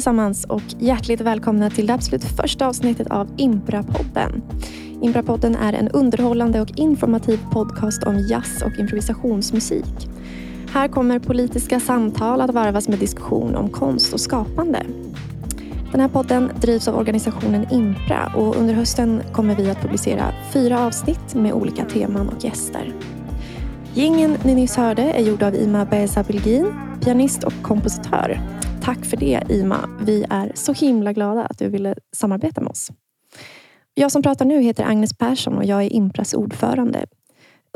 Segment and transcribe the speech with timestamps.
[0.00, 4.42] allesammans och hjärtligt välkomna till det absolut första avsnittet av Impra-podden.
[5.02, 10.08] Impra-podden är en underhållande och informativ podcast om jazz och improvisationsmusik.
[10.72, 14.82] Här kommer politiska samtal att varvas med diskussion om konst och skapande.
[15.92, 20.86] Den här podden drivs av organisationen Impra och under hösten kommer vi att publicera fyra
[20.86, 22.92] avsnitt med olika teman och gäster.
[23.94, 26.66] Gingen ni nyss hörde är gjord av Ima Beza Bilgin,
[27.00, 28.59] pianist och kompositör.
[28.82, 29.88] Tack för det Ima.
[30.06, 32.90] Vi är så himla glada att du ville samarbeta med oss.
[33.94, 37.06] Jag som pratar nu heter Agnes Persson och jag är Impras ordförande.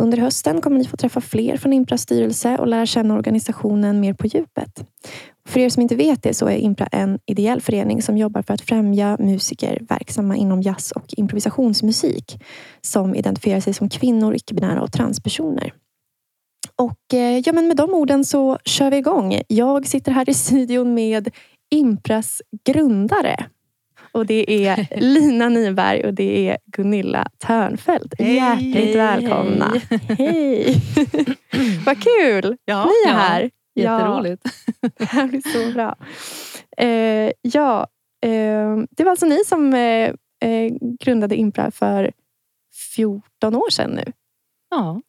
[0.02, 4.14] Under hösten kommer ni få träffa fler från Impras styrelse och lära känna organisationen mer
[4.14, 4.86] på djupet.
[5.48, 8.54] För er som inte vet det så är Impra en ideell förening som jobbar för
[8.54, 12.42] att främja musiker verksamma inom jazz och improvisationsmusik
[12.80, 15.72] som identifierar sig som kvinnor, icke-binära och transpersoner.
[16.76, 19.40] Och eh, ja, men med de orden så kör vi igång.
[19.48, 21.30] Jag sitter här i studion med
[21.70, 23.46] Impras grundare.
[24.12, 28.14] Och det är Lina Nyberg och det är Gunilla Törnfeldt.
[28.18, 29.80] Hej, Hjärtligt välkomna.
[30.18, 30.76] Hej!
[31.86, 32.56] Vad kul!
[32.64, 33.50] Ja, Ni är ja, här.
[33.74, 34.42] Jätteroligt.
[34.80, 35.96] Ja, det här blir så bra.
[36.76, 37.86] Eh, ja,
[38.24, 40.14] eh, det var alltså ni som eh,
[40.50, 42.10] eh, grundade Impra för
[42.94, 44.12] 14 år sedan nu.
[44.70, 45.00] Ja.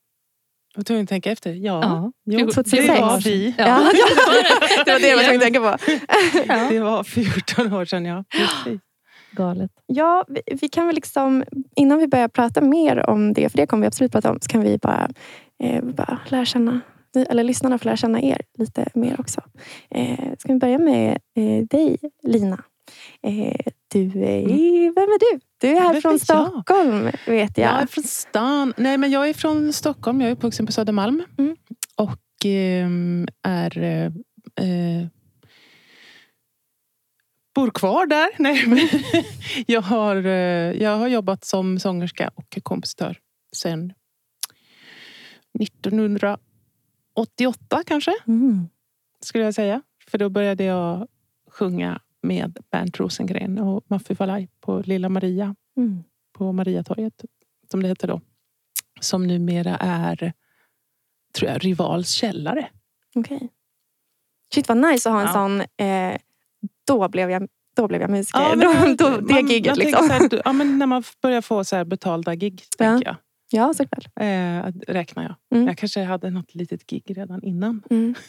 [0.76, 1.54] Jag var tvungen att tänka efter.
[1.54, 2.12] Ja, Ja.
[2.26, 2.88] Jo, 2006.
[2.88, 3.56] det var vi.
[3.58, 3.66] Ja,
[4.86, 5.78] det var det jag var tvungen att tänka på.
[6.73, 8.23] Det var 14 år sedan, ja.
[8.30, 8.82] Precis.
[9.32, 9.72] Galet.
[9.86, 11.44] Ja, vi, vi kan väl liksom,
[11.76, 14.48] innan vi börjar prata mer om det, för det kommer vi absolut prata om, så
[14.48, 15.09] kan vi bara,
[15.64, 16.82] eh, bara lära känna,
[17.30, 19.42] eller lyssnarna får lära känna er lite mer också.
[19.92, 22.64] Eh, ska vi börja med eh, dig, Lina?
[23.28, 23.56] Eh,
[23.94, 25.39] du är, Vem är du?
[25.58, 26.48] Du är här Vem från är jag?
[26.52, 27.73] Stockholm, vet jag.
[27.73, 28.73] Jag är från stan.
[28.78, 30.22] Nej, men jag är från Stockholm.
[30.22, 31.23] Jag är uppvuxen på Södermalm.
[31.38, 31.56] Mm.
[31.95, 33.78] Och ehm, är...
[33.83, 34.11] eh,
[34.61, 35.08] Eh,
[37.55, 38.30] bor kvar där.
[38.39, 38.80] Nej, men
[39.67, 40.32] jag, har, eh,
[40.82, 43.20] jag har jobbat som sångerska och kompositör
[43.54, 43.93] sedan
[45.60, 48.67] 1988 kanske, Mm.
[49.20, 49.82] skulle jag säga.
[50.08, 51.08] För då började jag
[51.52, 56.03] sjunga med Bernt Rosengren och Maffi Falaj på Lilla Maria Mm.
[56.37, 57.25] på Mariatorget,
[57.71, 58.21] som det heter då.
[59.02, 60.33] Som numera är,
[61.37, 62.69] tror jag, Rivals källare.
[63.15, 63.49] Okej.
[64.53, 65.33] Shit vad nice att ha en Ja.
[65.33, 66.17] sån, eh,
[66.87, 68.39] då, blev jag, då blev jag musiker.
[68.39, 70.09] Ja, men då, då, det man- giget liksom.
[70.09, 72.86] här, ja, men när man börjar få så här betalda gig, Ja.
[72.86, 73.15] tänker jag.
[73.52, 74.05] Ja, såklart.
[74.19, 75.36] Eh, räknar jag.
[75.55, 75.67] Mm.
[75.67, 77.81] Jag kanske hade något litet gig redan innan.
[77.89, 78.15] Mm.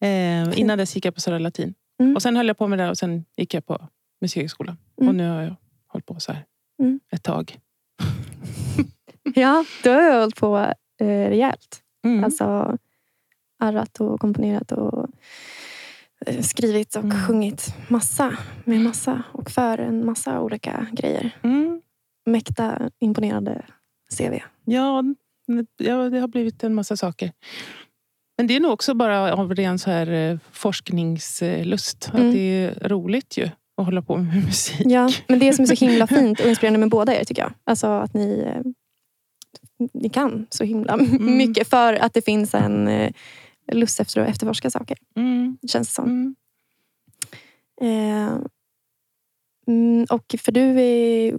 [0.00, 1.74] Eh, innan dess gick jag på Södra Latin.
[1.98, 2.14] Mm.
[2.16, 3.88] Och sen höll jag på med det och sen gick jag på
[4.20, 4.76] Musikhögskolan.
[5.00, 5.08] Mm.
[5.08, 5.54] Och nu har jag
[5.86, 6.44] hållit på så här
[6.82, 7.00] Mm.
[7.12, 7.58] ett tag.
[9.34, 10.58] Ja, du har hållit på
[11.00, 11.82] eh, rejält.
[12.04, 12.24] Mm.
[12.24, 12.76] Alltså
[13.58, 15.06] arrat och komponerat och
[16.26, 17.26] eh, skrivit och Mm.
[17.26, 21.30] sjungit massa med massa och för en massa olika grejer.
[21.42, 21.82] Mm.
[22.26, 23.64] Mäkta imponerande
[24.18, 24.38] CV.
[24.64, 25.04] Ja,
[25.76, 27.32] ja, det har blivit en massa saker.
[28.38, 32.10] Men det är nog också bara av ren så här eh, forskningslust.
[32.14, 32.26] Mm.
[32.26, 34.86] Att det är roligt ju att hålla på med musik.
[34.86, 37.52] Ja, men det som är så himla fint och inspirerande med båda er tycker jag.
[37.64, 38.62] Alltså att ni, eh,
[39.94, 43.12] ni kan så himla mycket för att det finns en eh,
[43.72, 44.98] lust efter att efterforska saker.
[45.16, 45.58] Mm.
[45.68, 46.04] Känns det som.
[46.04, 46.34] Mm.
[47.80, 48.38] Eh,
[49.66, 51.32] mm, och för du är,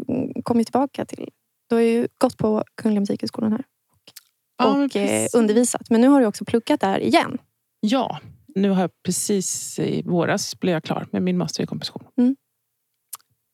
[0.43, 1.29] kom ju tillbaka till...
[1.67, 3.63] Du har ju gått på Kungliga Musikhögskolan här
[4.59, 5.33] Ja, och eh, precis.
[5.35, 5.89] undervisat.
[5.89, 7.37] Men nu har du också pluggat där igen.
[7.79, 8.19] Ja,
[8.55, 12.03] nu har jag precis i våras blev jag klar med min master i komposition.
[12.17, 12.35] Mm.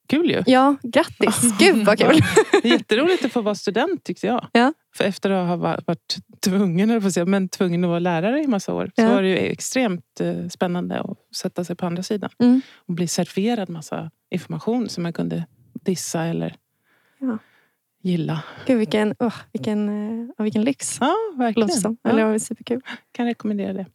[0.07, 0.43] Kul ju.
[0.45, 1.57] Ja, grattis!
[1.59, 2.19] Gud vad kul!
[2.63, 4.47] Jätteroligt att få vara student tyckte jag.
[4.51, 4.73] Ja.
[4.95, 6.15] För efter att ha va- varit
[6.45, 8.91] tvungen, säga, men tvungen att vara lärare i massa år.
[8.95, 9.13] Så Ja.
[9.13, 12.29] var det ju extremt eh, spännande att sätta sig på andra sidan.
[12.39, 12.61] Mm.
[12.75, 16.55] Och bli serverad massa information som man kunde dissa eller
[17.19, 17.37] Ja.
[18.05, 18.43] Gilla.
[18.65, 19.87] Gud vilken, åh, vilken,
[20.37, 20.97] ja, vilken lyx.
[21.01, 21.97] Ja, verkligen.
[22.07, 22.81] Eller Ja, var superkul.
[23.11, 23.85] kan rekommendera det.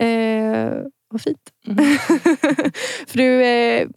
[0.00, 0.72] Eh,
[1.10, 1.50] vad fint.
[1.66, 1.78] Mm.
[3.06, 3.88] För du, eh,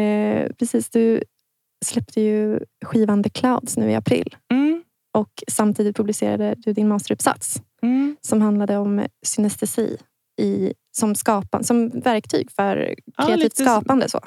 [0.00, 1.22] eh, precis, du
[1.84, 4.36] släppte ju skivan The Clouds nu i april.
[4.52, 4.82] Mm.
[5.18, 8.16] Och samtidigt publicerade du din masteruppsats Mm.
[8.20, 9.96] som handlade om synestesi
[10.40, 14.08] i, som, skapan, som verktyg för Ja, kreativt så- skapande.
[14.08, 14.20] Så.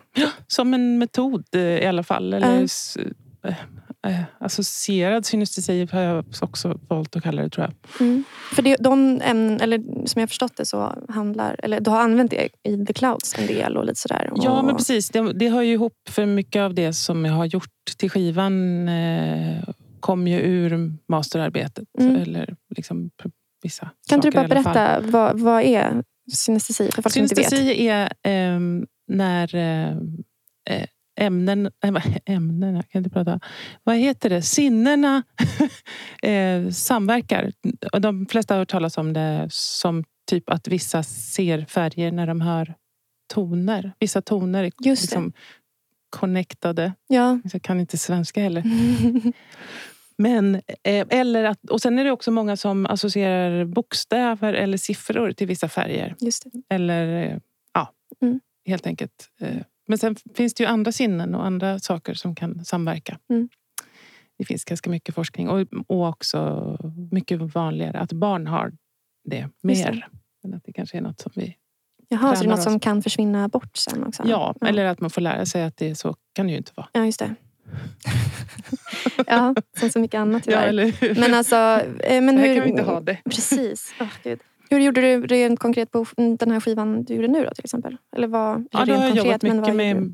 [0.48, 2.33] Som en metod eh, i alla fall.
[2.33, 3.50] Eller Ja.
[3.50, 3.56] eh,
[4.39, 8.23] associerad synestesi har jag också valt att kalla det tror jag.
[8.55, 12.31] För det, de ämnen, eller som jag förstått det så handlar, eller du har använt
[12.31, 14.31] det i The Clouds en del och lite sådär.
[14.35, 15.09] Ja och, men precis.
[15.09, 18.88] Det, det hör ju ihop för mycket av det som jag har gjort till skivan
[18.89, 19.63] eh,
[20.00, 21.88] kom ju ur masterarbetet.
[22.00, 22.15] Mm.
[22.15, 23.09] Eller liksom
[23.63, 26.03] vissa Kan inte du saker bara berätta, vad, vad är
[26.33, 27.50] Synestesi, för folk som inte vet.
[27.50, 31.71] Synestesi är ehm, när eh, ämnen,
[32.25, 33.39] ämnena, jag kan inte prata.
[33.83, 34.42] Vad heter det?
[34.42, 35.24] Sinnena
[36.24, 37.51] eh, samverkar.
[38.00, 42.42] De flesta har hört talas om det som typ att vissa ser färger när de
[42.42, 42.75] hör
[43.33, 43.94] toner.
[44.00, 44.92] Vissa toner är Just det.
[45.06, 45.33] liksom
[46.10, 46.94] connectade.
[47.07, 47.39] Ja.
[47.54, 48.63] Jag kan inte svenska heller.
[50.18, 55.31] Men, eh, eller att, och sen är det också många som associerar bokstäver eller siffror
[55.31, 56.15] till vissa färger.
[56.69, 57.38] Eller eh,
[57.74, 58.39] ja, Mm.
[58.65, 59.30] helt enkelt.
[59.42, 59.57] eh.
[59.88, 63.19] Men sen finns det ju andra sinnen och andra saker som kan samverka.
[63.30, 63.50] Mm.
[64.38, 66.77] Det finns ganska mycket forskning och, och också
[67.12, 68.71] mycket vanligare att barn har
[69.30, 70.07] det mer.
[70.44, 71.57] Men att det kanske är något som vi...
[72.09, 74.24] Jaha, så det är något som kan försvinna bort sen också?
[74.25, 76.88] Ja, eller att man får lära sig att det så kan det ju inte vara.
[76.94, 77.36] Ja, just det.
[79.27, 80.68] ja, som så mycket annat tyvärr.
[80.68, 81.15] eller hur?
[81.19, 81.56] Men alltså...
[82.00, 83.18] eh, Men hur, kan vi inte ha det.
[83.25, 83.94] Precis.
[84.00, 84.39] Åh, Gud.
[84.74, 87.98] Hur gjorde du rent konkret på den här skivan du gjorde nu då till exempel?
[88.16, 90.14] Eller vad, Ja, då har jag jobbat mycket med...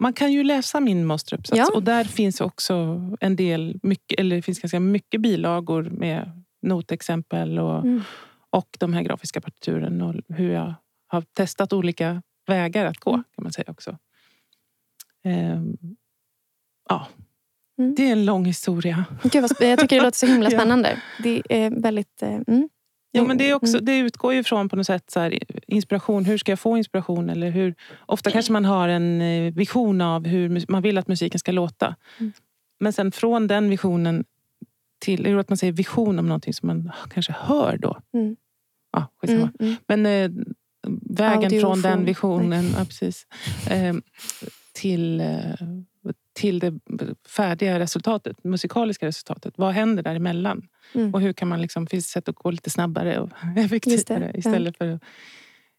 [0.00, 1.68] Man kan ju läsa min masteruppsats Ja.
[1.74, 7.58] och där finns också en del, mycket, eller det finns ganska mycket bilagor med notexempel
[7.58, 8.02] och, Mm.
[8.50, 10.74] och de här grafiska partituren och hur jag
[11.06, 13.24] har testat olika vägar att gå Mm.
[13.34, 13.98] kan man säga också.
[15.24, 15.76] Ehm,
[16.88, 17.06] ja,
[17.78, 17.94] Mm.
[17.94, 19.04] det är en lång historia.
[19.22, 20.58] Gud, jag tycker det låter så himla Ja.
[20.58, 20.98] spännande.
[21.22, 22.22] Det är väldigt...
[22.22, 22.68] eh, Mm.
[23.12, 23.84] Jo, men det, är också, Mm.
[23.84, 26.24] det utgår ju från på något sätt så här, inspiration.
[26.24, 27.30] Hur ska jag få inspiration?
[27.30, 27.74] Eller hur,
[28.06, 31.96] ofta kanske man har en eh, vision av hur man vill att musiken ska låta.
[32.18, 32.32] Mm.
[32.80, 34.24] Men sen från den visionen
[35.00, 35.26] till...
[35.26, 37.98] Är det att man säger vision om någonting som man kanske hör då?
[38.14, 38.36] Mm.
[38.92, 39.06] Ja.
[39.28, 39.48] Mm.
[39.60, 39.76] Mm.
[39.86, 40.30] Men eh,
[41.10, 41.60] vägen Audiofon.
[41.60, 43.26] från den visionen ja, precis,
[43.70, 43.94] eh,
[44.72, 45.26] till, eh,
[46.32, 46.78] till det
[47.28, 49.54] färdiga resultatet, musikaliska resultatet.
[49.56, 50.68] Vad händer däremellan?
[50.94, 51.14] Mm.
[51.14, 54.30] Och hur kan man liksom, finns det sätt att gå lite snabbare och effektivare det,
[54.34, 54.38] ja.
[54.38, 55.02] istället för att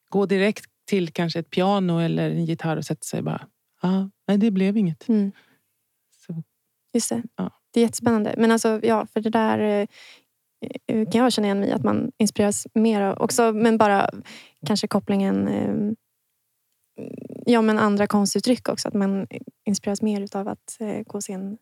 [0.10, 3.48] gå direkt till kanske ett piano eller en gitarr och sätta sig och bara,
[3.82, 5.08] ah, nej det blev inget.
[5.10, 5.32] Mm.
[6.26, 6.44] Så,
[6.94, 7.24] Just det.
[7.36, 7.52] Ja.
[7.74, 8.36] Det är jättespännande.
[8.38, 9.88] Men alltså, ja, för det där eh,
[10.88, 11.72] eh, kan jag känna igen mig.
[11.72, 13.54] Att man inspireras mer av också.
[13.54, 14.10] Men bara
[14.66, 15.94] kanske kopplingen eh,
[17.46, 18.88] ja, men andra konstuttryck också.
[18.88, 19.28] Att man
[19.66, 21.58] inspireras mer av att eh, gå och se en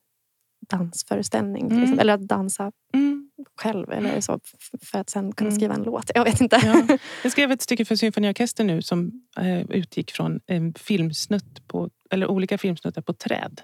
[0.69, 1.71] dansföreställning.
[1.71, 1.99] Mm.
[1.99, 3.29] Eller att dansa mm.
[3.61, 3.91] själv.
[3.91, 5.59] Eller så, f- för att sen kunna Mm.
[5.59, 6.11] skriva en låt.
[6.15, 6.61] Jag vet inte.
[6.63, 6.97] Ja.
[7.23, 12.27] Jag skrev ett stycke för symfoniorkester nu som eh, utgick från en filmsnutt på, eller
[12.27, 13.61] olika filmsnuttar på träd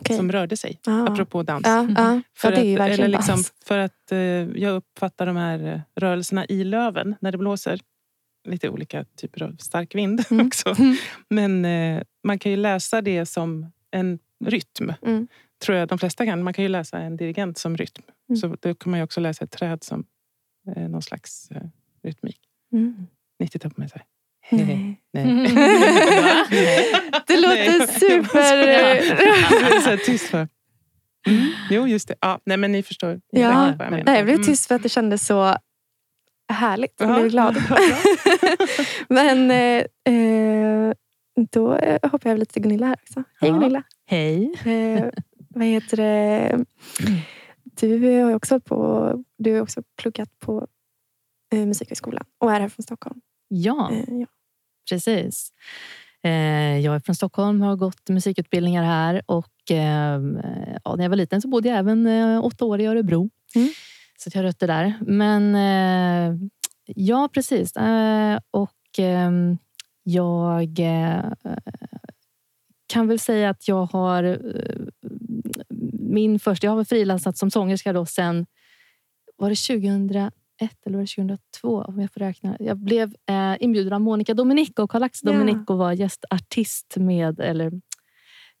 [0.00, 0.16] Okej.
[0.16, 0.80] som rörde sig.
[0.86, 1.08] Ja.
[1.08, 1.66] Apropå dans.
[1.66, 2.20] Ja, ja.
[2.36, 3.52] För ja, att, eller liksom, dans.
[3.64, 7.80] för att eh, jag uppfattar de här eh, rörelserna i löven när det blåser.
[8.46, 10.46] Lite olika typer av stark vind Mm.
[10.46, 10.74] också.
[10.78, 10.96] Mm.
[11.30, 14.92] Men eh, man kan ju läsa det som en rytm.
[15.02, 15.28] Mm.
[15.64, 16.42] Tror jag de flesta kan.
[16.42, 18.02] Man kan ju läsa en dirigent som rytm.
[18.28, 18.36] Mm.
[18.36, 20.04] Så då kan man ju också läsa ett träd som
[20.76, 21.62] eh, någon slags eh,
[22.04, 22.40] rytmik.
[22.72, 23.06] Mm.
[23.40, 24.04] 90 på mig så här.
[24.50, 25.00] Nej.
[25.12, 25.24] Nej.
[27.26, 27.86] Det låter Nej.
[27.88, 28.56] super...
[28.66, 30.48] Det är så här tyst för.
[31.28, 31.46] Mm.
[31.70, 32.14] Jo, just det.
[32.20, 33.20] Ja, nej, men ni förstår.
[33.32, 33.66] Ni Ja.
[33.68, 34.02] jag menar.
[34.06, 34.46] Nej, jag blev Mm.
[34.46, 35.56] tyst för att det kändes så
[36.48, 36.94] härligt.
[37.00, 37.14] Jag Ja.
[37.14, 37.56] blev glad.
[39.08, 40.92] Men eh, eh,
[41.50, 43.22] då eh, hoppar jag lite till Gunilla här också.
[43.40, 43.54] Hej Ja.
[43.54, 43.82] Gunilla.
[44.06, 44.52] Hej.
[44.66, 45.04] Eh,
[45.48, 46.64] vad heter det?
[47.80, 50.66] Du har också, på, du har också pluggat på
[51.52, 53.20] eh, Musikhögskolan och är här från Stockholm.
[53.48, 54.26] Ja, Eh, ja.
[54.90, 55.50] precis.
[56.82, 59.22] Jag är från Stockholm har gått musikutbildningar här.
[59.26, 59.52] Och
[60.84, 62.06] ja, när jag var liten så bodde jag även
[62.42, 63.30] åtta år i Örebro.
[63.54, 63.68] Mm.
[64.18, 64.94] Så att jag har rötter där.
[65.00, 66.36] Men eh,
[66.86, 67.76] ja, precis.
[67.76, 69.58] Eh, Och ehm,
[70.02, 71.32] jag eh,
[72.86, 74.38] kan väl säga att jag har
[76.00, 76.66] min första...
[76.66, 78.46] Jag har frilansat som sångerska då sen...
[79.36, 80.32] Var det 2001
[80.86, 81.82] eller var det 2002?
[81.88, 82.56] Om jag får räkna.
[82.60, 83.14] Jag blev
[83.58, 85.38] inbjuden av Monica Dominico och Karl-Axel Ja.
[85.38, 87.40] Dominico var gästartist med...
[87.40, 87.72] Eller,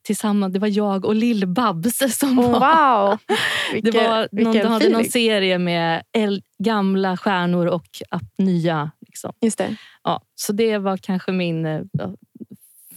[0.06, 0.52] tillsammans.
[0.52, 3.08] Det var jag och Lill-Babs som Oh, var...
[3.08, 3.18] wow!
[3.72, 8.90] Det Vilken, var någon, de hade någon serie med äl- gamla stjärnor och app- nya.
[9.00, 9.32] Liksom.
[9.40, 9.76] Just det.
[10.04, 11.66] Ja, så det var kanske min...
[11.66, 12.14] eh, ja,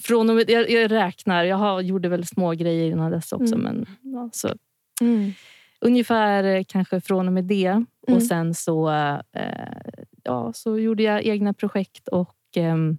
[0.01, 3.56] Från och med, jag, jag räknar, jag har, gjorde väl små grejer innan dess också.
[3.56, 3.62] Mm.
[3.62, 4.50] Men, ja, så,
[5.01, 5.32] Mm.
[5.82, 7.66] ungefär eh, kanske från och med det.
[7.68, 7.86] Mm.
[8.08, 9.68] Och sen så, eh,
[10.24, 12.08] ja, så gjorde jag egna projekt.
[12.08, 12.98] och ehm,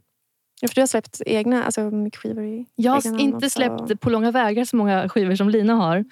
[0.60, 4.10] Ja, för du har släppt egna alltså, mycket skivor i Jag har inte släppt på
[4.10, 6.04] långa vägar så många skivor som Lina har.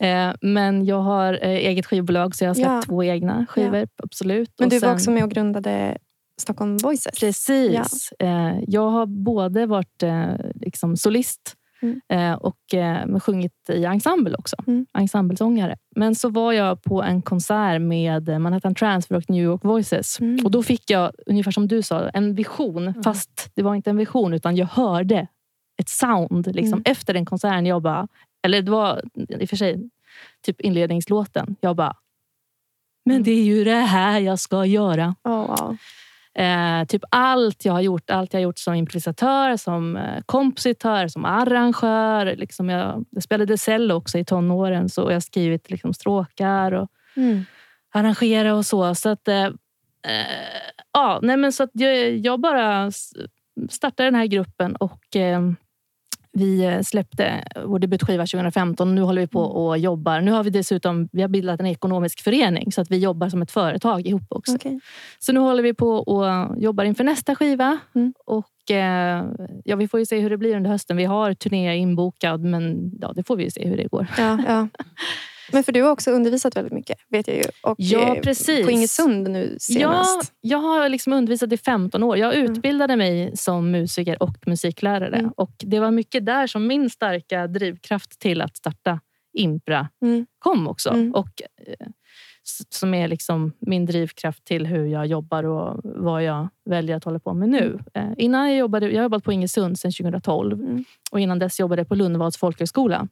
[0.00, 2.82] Eh, men jag har eh, eget skivbolag så jag har släppt Ja.
[2.86, 3.88] två egna skivor.
[4.02, 4.50] Absolut.
[4.58, 5.98] Men Och du var sen- också med och grundade
[6.40, 7.20] Stockholm Voices.
[7.20, 8.12] Precis.
[8.18, 12.00] Eh, jag har både varit eh, liksom solist Mm.
[12.08, 14.56] Eh, och eh, sjungit i ensemble också.
[14.66, 14.86] Mm.
[14.94, 15.76] Ensemblesångare.
[15.96, 20.20] Men så var jag på en konsert med Manhattan Transfer och New York Voices.
[20.20, 20.44] Mm.
[20.44, 23.02] Och då fick jag, ungefär som du sa, en vision.
[23.04, 25.26] Fast det var inte en vision, utan jag hörde
[25.80, 26.82] ett sound liksom, Mm.
[26.86, 27.66] efter den konserten.
[27.66, 28.08] Jag bara,
[28.42, 29.90] eller det var i och för sig
[30.42, 31.56] typ inledningslåten.
[31.60, 31.96] Jag bara,
[33.04, 33.24] men Mm.
[33.24, 35.14] det är ju det här jag ska göra.
[35.24, 35.76] Oh, wow.
[36.38, 38.10] Eh, typ allt jag har gjort.
[38.10, 42.36] Allt jag har gjort som improvisatör, som eh, kompositör, som arrangör.
[42.36, 46.88] Liksom jag, jag spelade cello också i tonåren så jag har skrivit liksom stråkar och
[47.16, 47.44] Mm.
[47.94, 48.94] arrangera och så.
[48.94, 49.50] Så att, eh, eh,
[50.92, 52.90] ja, nej men så att jag, jag bara
[53.70, 55.40] startade den här gruppen och eh,
[56.38, 58.94] vi eh, släppte vår debutskiva 2015.
[58.94, 60.20] Nu håller vi på och jobbar.
[60.20, 63.42] Nu har vi dessutom vi har bildat en ekonomisk förening så att vi jobbar som
[63.42, 64.54] ett företag ihop också.
[64.54, 64.80] Okej.
[65.18, 67.78] Så nu håller vi på och jobbar inför nästa skiva.
[67.94, 68.14] Mm.
[68.26, 69.24] Och eh,
[69.64, 70.96] ja, Vi får ju se hur det blir under hösten.
[70.96, 74.06] Vi har turné inbokad, men ja, det får vi ju se hur det går.
[74.18, 74.68] Ja, ja.
[75.52, 77.42] Men för du har också undervisat väldigt mycket, vet jag ju.
[77.62, 78.64] Och Ja, eh, precis.
[78.66, 80.32] På Ingesund nu Ja, senast.
[80.40, 82.16] jag har liksom undervisat i 15 år.
[82.16, 82.52] Jag Mm.
[82.52, 85.16] utbildade mig som musiker och musiklärare.
[85.16, 85.30] Mm.
[85.36, 89.00] Och Det var mycket där som min starka drivkraft till att starta
[89.32, 90.26] Impra Mm.
[90.38, 90.90] kom också.
[90.90, 91.14] Mm.
[91.14, 91.86] Och eh,
[92.70, 97.18] Som är liksom min drivkraft till hur jag jobbar och vad jag väljer att hålla
[97.18, 97.78] på med nu.
[97.94, 100.84] Eh, Innan jag jobbade jag har jobbat på Ingesund sedan 2012 Mm.
[101.10, 103.08] och innan dess jobbade jag på Lundvalls folkhögskola.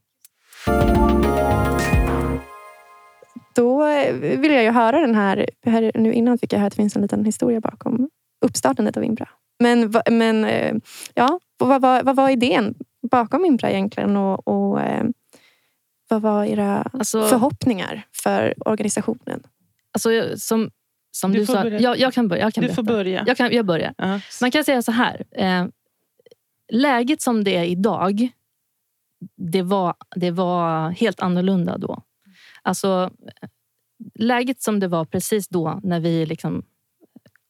[3.57, 5.93] Då eh, vill jag ju höra den här, här...
[5.95, 8.09] Nu innan fick jag höra att det finns en liten historia bakom
[8.47, 9.29] uppstartandet av Impra.
[9.61, 10.75] Men, men eh,
[11.15, 12.75] ja, vad, vad, vad var idén
[13.11, 14.17] bakom Impra egentligen?
[14.17, 15.05] Och, och eh,
[16.09, 19.43] vad var era Alltså, förhoppningar för organisationen?
[19.93, 20.71] alltså, som,
[21.13, 21.81] som Du du, får sa, börja.
[21.81, 22.43] jag, jag kan börja.
[22.43, 22.97] Jag kan Du får berätta.
[22.97, 23.25] börja.
[23.27, 23.95] Jag, kan, jag börjar.
[23.99, 24.21] Ja.
[24.41, 25.25] Man kan säga så här.
[25.33, 25.67] Eh,
[26.73, 28.29] läget som det är idag,
[29.37, 32.03] det var, det var helt annorlunda då.
[32.67, 33.11] Alltså,
[34.15, 36.65] läget som det var precis då när vi liksom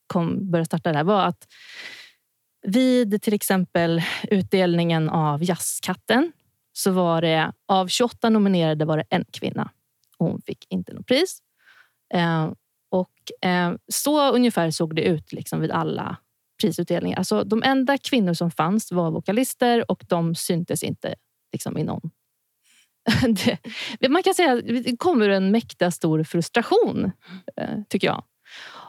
[0.07, 1.47] kom, började starta det här var att
[2.67, 6.33] vid till exempel utdelningen av Jazzkatten
[6.73, 9.71] så var det av 28 nominerade var det en kvinna.
[10.19, 11.39] Hon fick inte något pris.
[12.15, 12.53] Eh,
[12.91, 16.17] och eh, så ungefär såg det ut liksom vid alla
[16.61, 17.19] prisutdelningar.
[17.19, 21.15] Alltså, de enda kvinnor som fanns var vokalister och de syntes inte
[21.53, 22.11] liksom, i någon...
[24.01, 27.13] det, man kan säga att det kommer en mäkta stor frustration,
[27.57, 28.25] eh, tycker jag.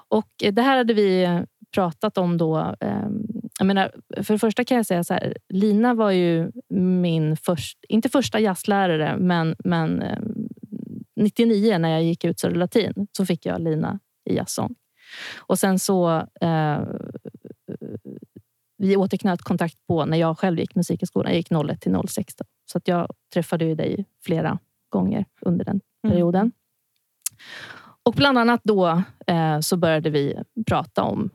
[0.09, 2.75] Och eh, det här hade vi eh, pratat om då.
[2.79, 3.21] Ehm,
[3.59, 3.91] jag menar,
[4.23, 5.37] för det första kan jag säga så här.
[5.49, 10.47] Lina var ju min först, inte första jazzlärare, men, men ehm,
[11.15, 14.75] 99 när jag gick ut Södra Latin så fick jag Lina i jazzsång.
[15.37, 16.81] Och sen så eh,
[18.77, 21.31] vi återknöt kontakt på när jag själv gick musikskolan.
[21.31, 22.35] Jag gick 01 till 06.
[22.35, 22.45] Då.
[22.71, 24.59] Så att jag träffade ju dig flera
[24.89, 26.13] gånger under den Mm.
[26.13, 26.51] perioden.
[28.03, 30.35] Och bland annat då eh, så började vi
[30.67, 31.29] prata om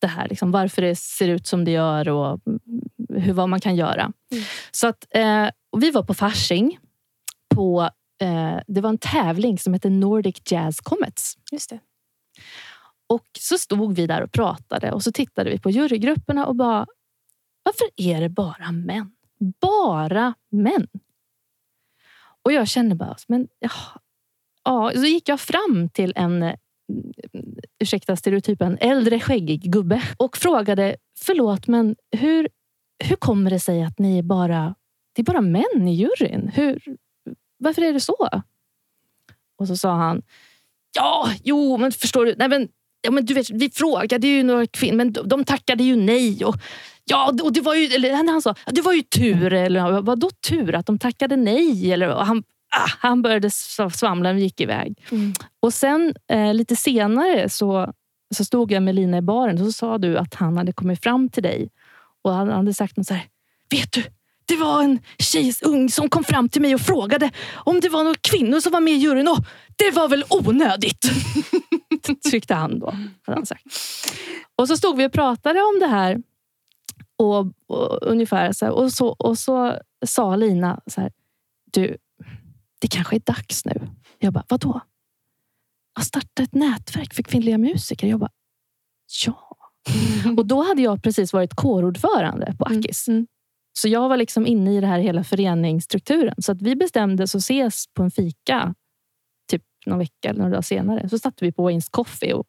[0.00, 0.28] det här.
[0.28, 2.60] Liksom, varför det ser ut som det gör och mm,
[3.08, 4.02] hur, vad man kan göra.
[4.02, 4.44] Mm.
[4.70, 5.48] Så att, eh,
[5.78, 6.78] vi var på Fasching.
[7.54, 7.90] På,
[8.22, 11.34] eh, det var en tävling som hette Nordic Jazz Comets.
[11.52, 11.80] Just det.
[13.06, 16.86] Och så stod vi där och pratade och så tittade vi på jurygrupperna och bara,
[17.62, 19.12] varför är det bara män?
[19.60, 20.88] Bara män.
[22.42, 23.70] Och jag kände bara, men ja,
[24.64, 24.92] ja.
[24.94, 26.56] Så gick jag fram till en, mm,
[27.78, 32.48] ursäkta stereotypen, äldre skäggig gubbe och frågade, förlåt men hur,
[33.04, 34.74] hur kommer det sig att ni är bara,
[35.12, 36.50] det är bara män i juryn?
[36.54, 36.96] Hur,
[37.58, 38.28] varför är det så?
[39.56, 40.22] Och så sa han,
[40.94, 42.68] ja, jo, men förstår du, nej men
[43.02, 46.44] Ja, men du vet, vi frågade ju några kvinnor, men de, de tackade ju nej.
[46.44, 46.54] Och,
[47.04, 49.52] ja, och det var ju, eller han sa, det var ju tur.
[49.52, 50.74] Eller vad då tur?
[50.74, 51.92] Att de tackade nej?
[51.92, 52.38] Eller, och han,
[52.76, 54.98] ah, han började sv- svamla och gick iväg.
[55.10, 55.32] Mm.
[55.60, 57.92] Och sen eh, lite senare så,
[58.34, 61.02] så stod jag med Lina i baren och så sa du att han hade kommit
[61.02, 61.68] fram till dig
[62.22, 63.24] och han hade sagt något så här.
[63.70, 64.04] Vet du,
[64.46, 68.04] det var en tjej ung som kom fram till mig och frågade om det var
[68.04, 69.28] några kvinnor som var med i juryn.
[69.28, 69.38] Och
[69.76, 71.10] det var väl onödigt,
[72.30, 72.90] tyckte han då.
[73.22, 73.62] Hade han sagt.
[74.56, 76.18] Och så stod vi och pratade om det här.
[77.20, 81.12] Och, och ungefär så här, och, så, och så sa Lina så här.
[81.72, 81.96] Du,
[82.80, 83.88] det kanske är dags nu.
[84.18, 84.80] Jag bara, vadå?
[85.98, 88.06] Att starta ett nätverk för kvinnliga musiker.
[88.06, 88.30] Jag bara,
[89.26, 89.56] ja.
[90.36, 93.08] Och då hade jag precis varit kårordförande på Akis.
[93.08, 93.26] Mm.
[93.72, 96.34] Så jag var liksom inne i det här hela föreningsstrukturen.
[96.38, 98.74] Så att vi bestämde oss att ses på en fika
[99.50, 101.08] typ någon vecka eller några dagar senare.
[101.08, 102.46] Så satt vi på Waynes Coffee och,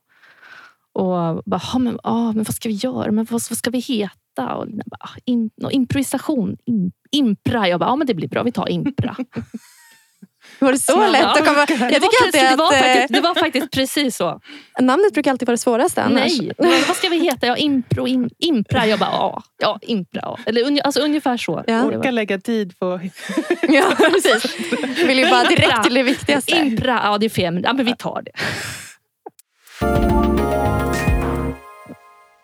[0.94, 3.12] och bara, "Ja, men, ah, men vad ska vi göra?
[3.12, 4.21] Men vad, vad ska vi heta?
[4.40, 6.58] Och Lina bara, "Ah, in, och improvisation.
[6.66, 7.68] Im, impra.
[7.68, 9.16] Jag bara, ja men det blir bra, vi tar impra.
[10.60, 11.58] Var det så Ja, lätt att komma?
[11.60, 14.30] Jag det, var tycker precis, det, var alltid att faktiskt, det var faktiskt precis så.
[14.30, 14.38] eh,
[14.86, 16.40] namnet brukar alltid vara det svåraste annars.
[16.58, 17.48] Nej, vad ska vi heta?
[17.48, 18.86] Ja, impro, im, impra.
[18.88, 20.20] Jag bara, ja, ja impra.
[20.24, 20.38] Ja.
[20.46, 21.64] Eller alltså, ungefär så.
[21.68, 21.84] Ja.
[21.86, 23.00] Orka lägga tid på...
[23.62, 24.58] Ja, precis.
[25.00, 26.52] Jag vill ju bara direkt till det viktigaste.
[26.58, 28.32] Impra, ja det är fel, ja, men vi tar det.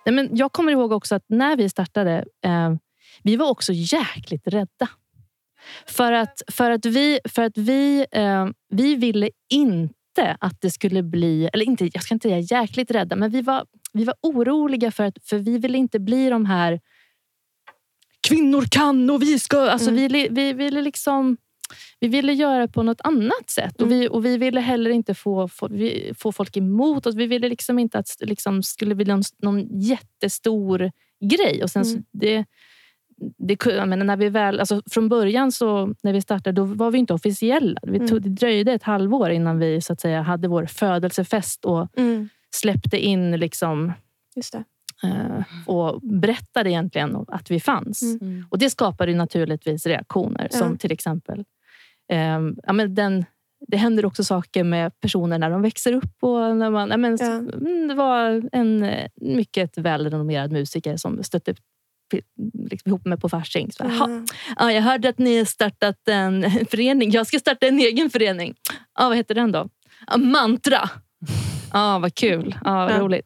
[0.08, 2.76] Nej, men jag kommer ihåg också att när vi startade, eh,
[3.24, 4.90] vi var också jäkligt rädda.
[5.88, 11.04] För att, för att, vi, för att vi, eh, vi ville inte att det skulle
[11.04, 14.92] bli, eller inte, jag ska inte säga jäkligt rädda, men vi var, vi var oroliga
[14.92, 16.80] för att för vi ville inte bli de här
[18.28, 19.70] kvinnor kan och vi ska...
[19.70, 20.12] Alltså Mm.
[20.12, 21.38] vi, vi ville liksom...
[22.00, 24.00] Vi ville göra på något annat sätt och, Mm.
[24.00, 27.16] vi, och vi ville heller inte få, få, vi, få folk emot oss.
[27.16, 30.92] Vi ville liksom inte att det liksom skulle bli någon, någon jättestor
[31.26, 31.64] grej.
[31.64, 32.04] Och sen Mm.
[32.12, 32.46] det,
[33.38, 36.98] det, menar, när vi väl, alltså från början så, när vi startade då var vi
[36.98, 37.80] inte officiella.
[37.84, 38.22] Vi tog, Mm.
[38.24, 43.00] Det dröjde ett halvår innan vi så att säga, hade vår födelsefest och Mm, släppte
[43.00, 43.94] in liksom,
[44.36, 44.64] just det.
[45.04, 48.02] eh, och berättade egentligen att vi fanns.
[48.02, 48.46] Mm.
[48.50, 50.48] Och Det skapade ju naturligtvis reaktioner.
[50.52, 50.58] Ja.
[50.60, 51.44] Som till exempel...
[52.10, 53.26] ehm, ja, men den,
[53.68, 56.16] det händer också saker med personer när de växer upp.
[56.22, 57.26] Och när man, ja, men, Ja.
[57.28, 61.56] mm, Det var en eh, mycket välrenommerad musiker som stötte
[62.70, 63.72] liksom, ihop med på Fasching.
[63.72, 64.22] Så, "Ha, Ja.
[64.58, 67.12] ja, jag hörde att ni startat en förening.
[67.12, 68.56] Jag ska starta en egen förening.
[69.00, 69.70] Ja, vad heter den då?
[70.18, 70.90] Mantra.
[71.74, 72.56] Ja, vad kul.
[72.66, 73.00] Ja, vad Ja.
[73.00, 73.26] roligt.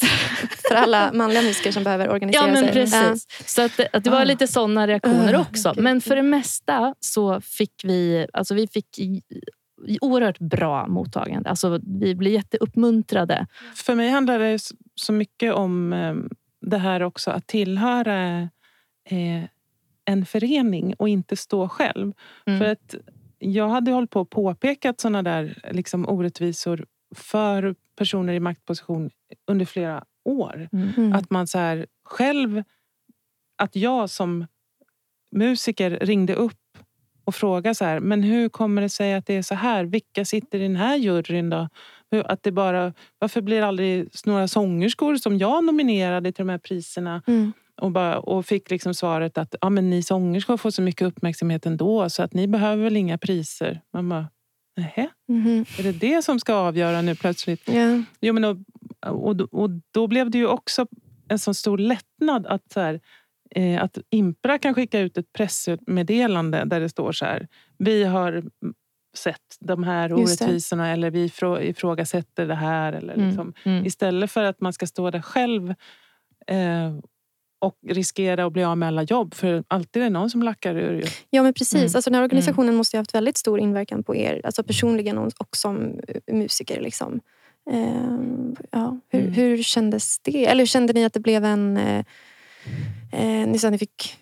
[0.68, 2.72] För alla manliga musiker som behöver organisera Ja, men sig.
[2.72, 3.26] precis.
[3.54, 4.24] Så att, det- att det var Ah.
[4.24, 5.70] lite såna reaktioner Ah, också.
[5.70, 9.22] okej, Men för det mesta så fick vi, alltså vi fick i-
[9.86, 11.50] i oerhört bra mottagande.
[11.50, 13.46] Alltså vi blev jätteuppmuntrade.
[13.74, 14.58] För mig handlar det
[14.94, 16.14] så mycket om eh,
[16.60, 18.40] det här också att tillhöra
[19.10, 19.44] eh,
[20.04, 22.12] en förening och inte stå själv.
[22.46, 22.58] Mm.
[22.60, 22.94] För att
[23.38, 29.10] jag hade hållit på och påpekat sådana där liksom, orättvisor för personer i maktposition
[29.46, 30.68] under flera år.
[30.72, 30.88] Mm.
[30.96, 31.12] Mm.
[31.12, 32.62] Att man så här, själv...
[33.60, 34.46] Att jag som
[35.30, 36.78] musiker ringde upp
[37.24, 39.84] och frågade så här, men hur kommer det sig att det är så här?
[39.84, 41.68] Vilka sitter i den här juryn då?
[42.10, 46.50] Hur, att det bara, varför blir det aldrig några sångerskor som jag nominerade till de
[46.50, 47.22] här priserna?
[47.26, 47.52] Mm.
[47.80, 51.66] Och, bara, och fick liksom svaret att ja, men ni sångerskor får så mycket uppmärksamhet
[51.66, 53.80] ändå så att ni behöver väl inga priser.
[53.92, 54.26] Man bara,
[54.78, 55.08] nähä?
[55.28, 55.64] Mhm.
[55.78, 57.68] Är det det som ska avgöra nu plötsligt?
[57.68, 58.02] Ja.
[58.20, 58.56] Jo, men och,
[59.06, 60.86] och, och då blev det ju också
[61.28, 63.00] en så stor lättnad att, så här,
[63.54, 67.48] eh, att Impra kan skicka ut ett pressmeddelande där det står så här.
[67.78, 68.50] Vi har mm,
[69.16, 72.92] sett de här orättvisorna eller vi ifrå- ifrågasätter det här.
[72.92, 73.26] Eller Mm.
[73.28, 73.86] liksom, Mm.
[73.86, 75.70] Istället för att man ska stå där själv
[76.46, 76.92] eh,
[77.58, 79.34] och riskera att bli av med alla jobb.
[79.34, 80.92] För alltid är det någon som lackar ur.
[80.94, 81.02] ju.
[81.30, 81.74] ja, men precis.
[81.74, 81.90] Mm.
[81.94, 84.40] Alltså, den här organisationen måste ha haft väldigt stor inverkan på er.
[84.44, 86.80] Alltså personligen och som eh, musiker.
[86.80, 87.20] Liksom.
[87.70, 88.98] Ehm, ja.
[89.08, 89.32] hur, Mm.
[89.32, 90.46] hur kändes det?
[90.46, 91.76] Eller kände ni att det blev en...
[91.76, 92.04] Eh,
[93.12, 94.16] eh, ni sa att ni fick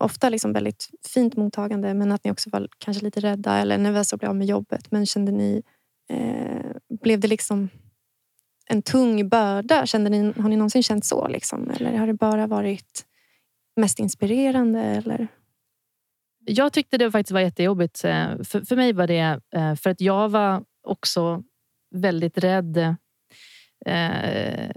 [0.00, 4.16] ofta liksom väldigt fint mottagande men att ni också var kanske lite rädda eller nervösa
[4.16, 4.90] att bli av med jobbet.
[4.90, 5.62] Men kände ni...
[6.10, 7.68] Eh, blev det liksom
[8.68, 9.86] en tung börda?
[9.86, 11.28] Kände ni, har ni någonsin känt så?
[11.28, 11.70] Liksom?
[11.70, 13.04] Eller har det bara varit
[13.76, 14.80] mest inspirerande?
[14.80, 15.28] Eller?
[16.44, 18.04] Jag tyckte det faktiskt var jättejobbigt.
[18.04, 21.42] Eh, för, för mig var det eh, för att jag var också
[21.94, 22.76] väldigt rädd.
[23.86, 24.70] Eh,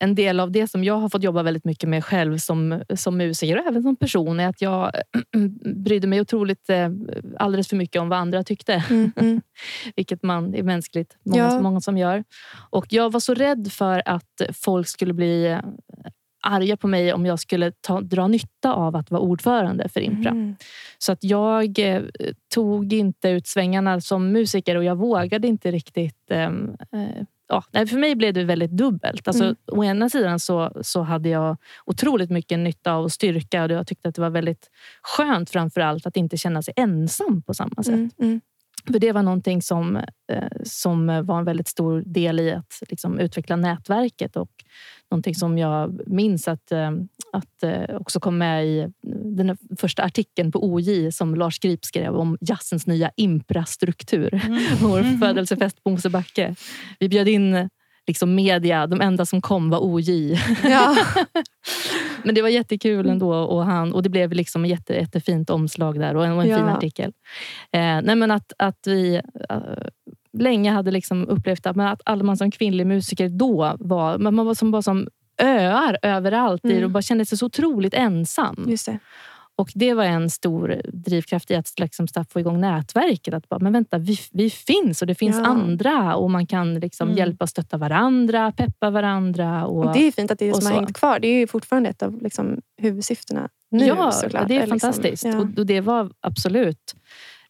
[0.00, 3.16] en del av det som jag har fått jobba väldigt mycket med själv som, som
[3.16, 4.92] musiker och även som person är att jag
[5.76, 6.88] brydde mig otroligt eh,
[7.38, 8.84] alldeles för mycket om vad andra tyckte.
[8.90, 9.40] Mm, mm,
[9.96, 11.60] Vilket man är mänskligt, många, Ja.
[11.60, 12.24] många som gör.
[12.70, 15.58] Och Jag var så rädd för att folk skulle bli eh,
[16.42, 20.30] arga på mig om jag skulle ta, dra nytta av att vara ordförande för Impra.
[20.30, 20.56] mm.
[20.98, 22.02] Så att jag eh,
[22.54, 26.30] tog inte ut svängarna som musiker och jag vågade inte riktigt...
[26.30, 29.28] ehm, eh, ja, för mig blev det väldigt dubbelt.
[29.28, 29.56] Alltså, Mm.
[29.66, 31.56] Å ena sidan så, så hade jag
[31.86, 34.70] otroligt mycket nytta av och styrka och jag tyckte att det var väldigt
[35.02, 37.94] skönt framför allt att inte känna sig ensam på samma sätt.
[37.94, 38.40] Mm, mm.
[38.92, 39.96] För det var någonting som,
[40.32, 44.50] eh, som var en väldigt stor del i att liksom, utveckla nätverket och
[45.10, 46.90] någonting som jag minns att, eh,
[47.32, 48.88] att eh, också kom med i
[49.36, 54.40] den första artikeln på OJ som Lars Grip skrev om jazzens nya infrastruktur.
[54.82, 56.54] Vår födelsefest på Mosebacke.
[56.98, 57.68] Vi bjöd in
[58.06, 60.40] liksom media, de enda som kom var OJ.
[60.62, 60.96] Ja.
[62.22, 66.00] Men det var jättekul ändå och, han, och det blev liksom ett jätte, jättefint omslag
[66.00, 66.56] där och en, och en Ja.
[66.56, 67.12] fin artikel.
[67.72, 69.58] Eh, nej men att, att vi eh,
[70.38, 74.36] länge hade liksom upplevt att, men att alla man som kvinnlig musiker då var, man
[74.46, 75.08] var som, bara som
[75.42, 76.84] öar överallt i det Mm.
[76.84, 78.64] och bara kände sig så otroligt ensam.
[78.68, 78.98] Just det.
[79.56, 83.34] Och det var en stor drivkraft i att liksom få igång nätverket.
[83.34, 85.44] Att bara, men vänta, vi, vi finns och det finns Ja.
[85.46, 87.18] andra och man kan liksom Mm.
[87.18, 89.66] hjälpa och stötta varandra, peppa varandra.
[89.66, 91.18] Och, Och det är fint att det är det som har hängt kvar.
[91.20, 94.48] Det är ju fortfarande ett av liksom, huvudsyftena nu ja, såklart.
[94.48, 95.24] det är Liksom, fantastiskt.
[95.24, 95.38] ja.
[95.38, 96.94] Och, och det var absolut...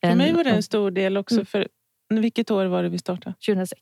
[0.00, 1.34] För mig var det en stor del också.
[1.34, 1.46] Mm.
[1.46, 1.68] För,
[2.10, 3.34] vilket år var det vi startade?
[3.46, 3.78] 2006.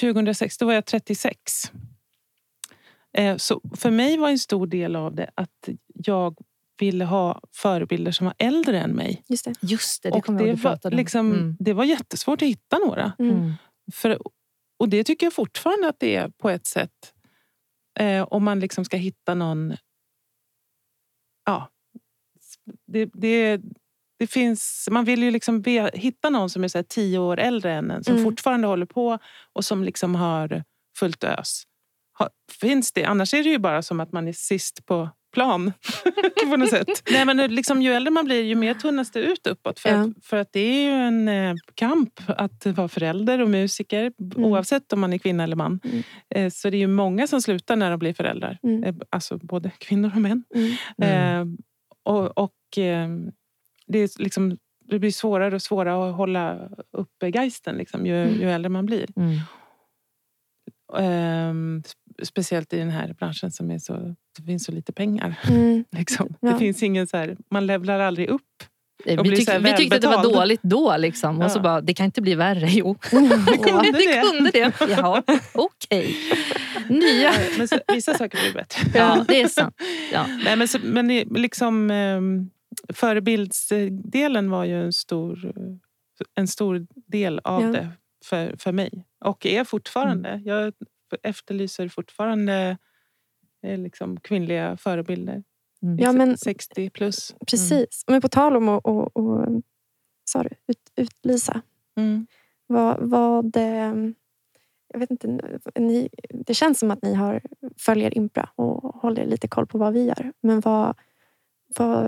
[0.00, 1.72] 2006, då var jag 36.
[3.18, 6.36] Eh, Så för mig var en stor del av det att jag
[6.80, 9.24] ville ha förebilder som var äldre än mig.
[9.28, 9.54] Just det.
[9.60, 10.90] Just det, det och kommer jag ihåg var, om.
[10.92, 11.56] liksom, Mm.
[11.60, 13.12] det var jättesvårt att hitta några.
[13.18, 13.36] Mm.
[13.36, 13.52] Mm.
[13.92, 14.18] För,
[14.78, 17.12] och det tycker jag fortfarande att det är på ett sätt.
[17.98, 19.76] Eh, om man liksom ska hitta någon...
[21.46, 21.68] Ja.
[22.86, 23.60] Det, det,
[24.18, 27.38] det finns, man vill ju liksom be, hitta någon som är så här tio år
[27.38, 28.04] äldre än en.
[28.04, 28.24] Som Mm.
[28.24, 29.18] fortfarande håller på
[29.52, 30.64] och som liksom har
[30.98, 31.62] fullt ös.
[32.60, 33.04] Finns det?
[33.04, 35.72] Annars är det ju bara som att man är sist på plan.
[36.50, 37.02] på något sätt.
[37.10, 39.78] Nej, men liksom, ju äldre man blir, ju mer tunnas det ut uppåt.
[39.78, 39.96] För, Ja.
[39.96, 44.12] att, för att det är ju en eh, kamp att vara förälder och musiker.
[44.36, 45.80] Oavsett om man är kvinna eller man.
[45.84, 46.02] Mm.
[46.34, 48.58] Eh, så det är ju många som slutar när de blir föräldrar.
[48.62, 48.84] Mm.
[48.84, 50.44] Eh, alltså både kvinnor och män.
[50.54, 50.72] Mm.
[51.02, 51.40] Mm.
[51.40, 51.58] Eh,
[52.02, 53.08] och och eh,
[53.86, 58.40] det, är liksom, det blir svårare och svårare att hålla uppe geisten liksom, ju, Mm.
[58.40, 59.06] ju äldre man blir.
[62.12, 62.18] Mm.
[62.18, 65.34] Ehm, sp- speciellt i den här branschen som är så, det finns så lite pengar.
[65.48, 65.84] Mm.
[65.90, 66.34] Liksom.
[66.40, 66.50] Ja.
[66.52, 68.42] Det finns ingen så här, man levlar aldrig upp.
[69.04, 70.96] Och Vi, blir tyck, vi tyckte att det var dåligt då.
[70.96, 71.40] Liksom.
[71.40, 71.62] Och så Ja.
[71.62, 72.66] bara, det kan inte bli värre.
[72.70, 74.22] Jo, Det kunde det det.
[74.30, 74.72] kunde det.
[74.90, 75.22] Jaha,
[75.54, 76.16] okej.
[76.88, 77.32] Nya.
[77.58, 78.90] Men så, vissa saker blir bättre.
[78.94, 79.74] Ja, det är sant.
[80.12, 80.26] Ja.
[80.44, 82.50] Nej, men, så, men liksom, um,
[82.94, 85.52] förebildsdelen var ju en stor,
[86.34, 87.68] en stor del av Ja.
[87.68, 87.88] det
[88.24, 89.04] för, för mig.
[89.24, 90.42] Och är fortfarande.
[90.44, 90.72] Jag
[91.22, 92.78] efterlyser fortfarande
[93.62, 95.42] eh, liksom, kvinnliga förebilder.
[95.82, 95.98] Mm.
[95.98, 97.34] Ja, men 60 plus.
[97.46, 98.04] precis.
[98.06, 99.62] Men på tal om att och, och,
[100.34, 101.62] du, ut, utlysa.
[101.96, 102.26] Mm.
[102.66, 103.94] Vad, vad, eh,
[104.88, 105.38] jag vet inte,
[105.74, 107.42] ni, det känns som att ni har,
[107.78, 110.32] följer Impra och håller lite koll på vad vi gör.
[110.40, 110.96] Men vad,
[111.78, 112.06] vad,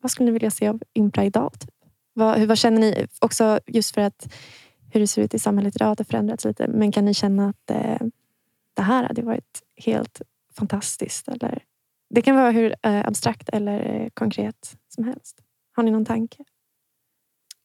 [0.00, 1.60] vad skulle ni vilja se av Impra idag?
[1.60, 1.70] Typ?
[2.12, 3.06] Vad, hur, vad känner ni?
[3.20, 4.34] Också just för att
[4.92, 6.68] hur det ser ut i samhället idag, att det förändrats lite.
[6.68, 8.06] Men kan ni känna att eh,
[8.74, 10.22] det här hade varit helt
[10.56, 11.28] fantastiskt?
[11.28, 11.62] Eller,
[12.14, 15.42] det kan vara hur eh, abstrakt eller eh, konkret som helst.
[15.76, 16.44] Har ni någon tanke?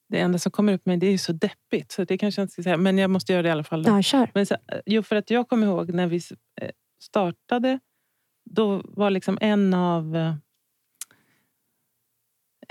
[0.09, 1.91] Det enda som kommer upp med det är ju så deppigt.
[1.91, 2.77] Så det kanske jag inte ska säga.
[2.77, 3.83] Men jag måste göra det i alla fall.
[3.83, 3.89] Då.
[3.91, 4.31] Ja, kör.
[4.33, 6.21] Men så, jo, för att jag kommer ihåg när vi
[6.61, 6.69] eh,
[7.03, 7.79] startade.
[8.49, 10.15] Då var liksom en av...
[10.15, 10.35] eh,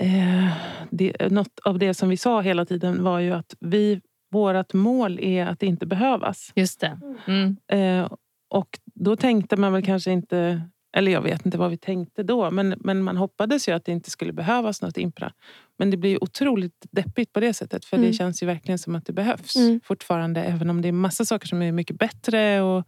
[0.01, 0.53] Eh,
[0.91, 5.19] det, något av det som vi sa hela tiden var ju att vi, vårt mål
[5.19, 6.51] är att inte behövas.
[6.55, 6.99] Just det.
[7.27, 7.57] Mm.
[7.67, 8.11] Eh,
[8.49, 10.61] och då tänkte man väl kanske inte...
[10.93, 12.51] Eller jag vet inte vad vi tänkte då.
[12.51, 15.33] Men, men man hoppades ju att det inte skulle behövas något impra.
[15.77, 17.85] Men det blir ju otroligt deppigt på det sättet.
[17.85, 18.09] För Mm.
[18.09, 19.79] det känns ju verkligen som att det behövs Mm.
[19.83, 20.43] fortfarande.
[20.43, 22.61] Även om det är massa saker som är mycket bättre.
[22.61, 22.87] Och,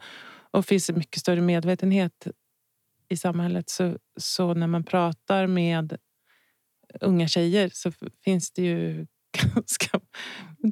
[0.51, 2.27] och finns en mycket större medvetenhet
[3.09, 3.69] i samhället.
[3.69, 5.97] Så, så när man pratar med
[7.01, 7.91] unga tjejer så
[8.23, 9.07] finns det ju
[9.53, 9.99] ganska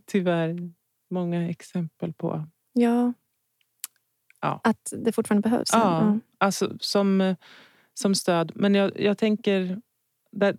[0.06, 0.71] tyvärr
[1.12, 3.13] många exempel på Ja.
[4.41, 4.62] Ja.
[4.63, 5.69] Att det fortfarande behövs.
[5.73, 7.36] Ja, alltså som,
[7.93, 8.52] som stöd.
[8.56, 9.82] Men jag, jag tänker...
[10.32, 10.58] Där,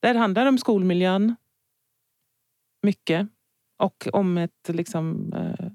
[0.00, 1.36] där handlar det om skolmiljön
[2.82, 3.28] mycket.
[3.78, 5.66] Och om ett liksom, eh,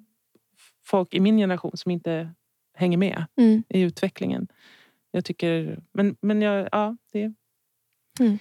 [0.86, 2.34] folk i min generation som inte
[2.74, 3.64] hänger med Mm.
[3.70, 4.48] i utvecklingen.
[5.12, 5.80] Jag tycker...
[5.92, 7.34] Men, men jag, ja, det...
[8.20, 8.40] Mm.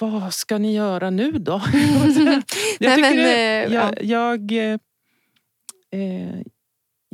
[0.00, 1.52] Vad ska ni göra nu då?
[2.78, 4.52] Jag, tycker eh, jag, jag,
[5.90, 6.40] eh,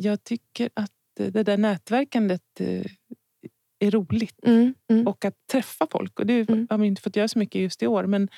[0.02, 2.84] jag tycker att det där nätverkandet eh,
[3.78, 4.38] är roligt.
[4.46, 4.74] Mm.
[4.90, 5.06] Mm.
[5.06, 6.20] Och att träffa folk.
[6.20, 6.66] Och det Mm.
[6.70, 8.06] har vi inte fått göra så mycket just i år.
[8.06, 8.28] Men,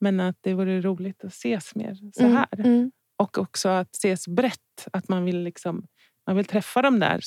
[0.00, 2.36] men att det vore roligt att ses mer så Mm.
[2.36, 2.46] här.
[2.58, 2.90] Mm.
[3.16, 4.88] Och också att ses brett.
[4.92, 5.86] Att man vill, liksom,
[6.26, 7.20] man vill träffa de där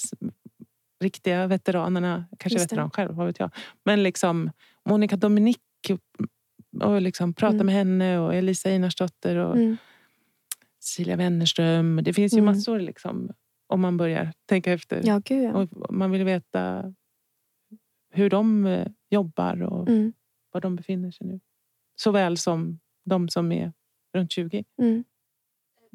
[1.04, 2.26] riktiga veteranerna.
[2.40, 3.52] Kanske veteran själv, vad vet jag.
[3.86, 4.52] Men liksom
[4.90, 5.58] Monica Dominic.
[6.84, 7.66] Och liksom prata Mm.
[7.66, 8.20] med henne.
[8.20, 9.36] Och Elisa Einarsdotter.
[9.36, 9.78] Och Mm.
[10.80, 12.00] Cecilia Wennerström.
[12.04, 12.46] Det finns ju Mm.
[12.56, 13.32] massor liksom,
[13.68, 15.02] om man börjar tänka efter.
[15.06, 15.54] Ja, gud ja.
[15.54, 16.94] Och man vill veta
[18.14, 20.14] hur de eh, jobbar och Mm.
[20.52, 21.40] var de befinner sig nu.
[21.96, 23.74] Såväl som de som är
[24.16, 24.64] runt 20.
[24.82, 25.04] Mm.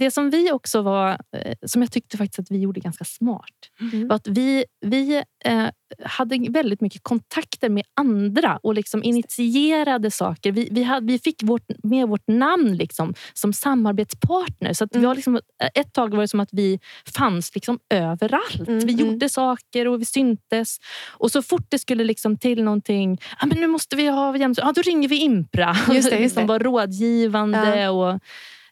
[0.01, 3.45] Det som vi också var, eh, som jag tyckte faktiskt att vi gjorde ganska smart,
[3.81, 4.09] Mm.
[4.09, 5.67] var att vi, vi eh,
[6.05, 10.53] hade väldigt mycket kontakter med andra och liksom initierade saker.
[10.53, 14.73] Vi, vi, hade, vi fick vårt, med vårt namn liksom, som samarbetspartner.
[14.73, 15.09] Så att vi Mm.
[15.09, 15.41] har liksom,
[15.75, 16.79] ett tag var det som att vi
[17.17, 18.69] fanns liksom överallt.
[18.69, 19.07] Mm, vi mm.
[19.07, 20.79] gjorde saker och vi syntes.
[21.09, 24.71] Och så fort det skulle liksom till någonting, ah, men nu måste vi ha jämställdhet.
[24.79, 26.49] Ah, då ringer vi Impra Just det, just som det.
[26.49, 27.89] var rådgivande.
[27.89, 28.21] Och,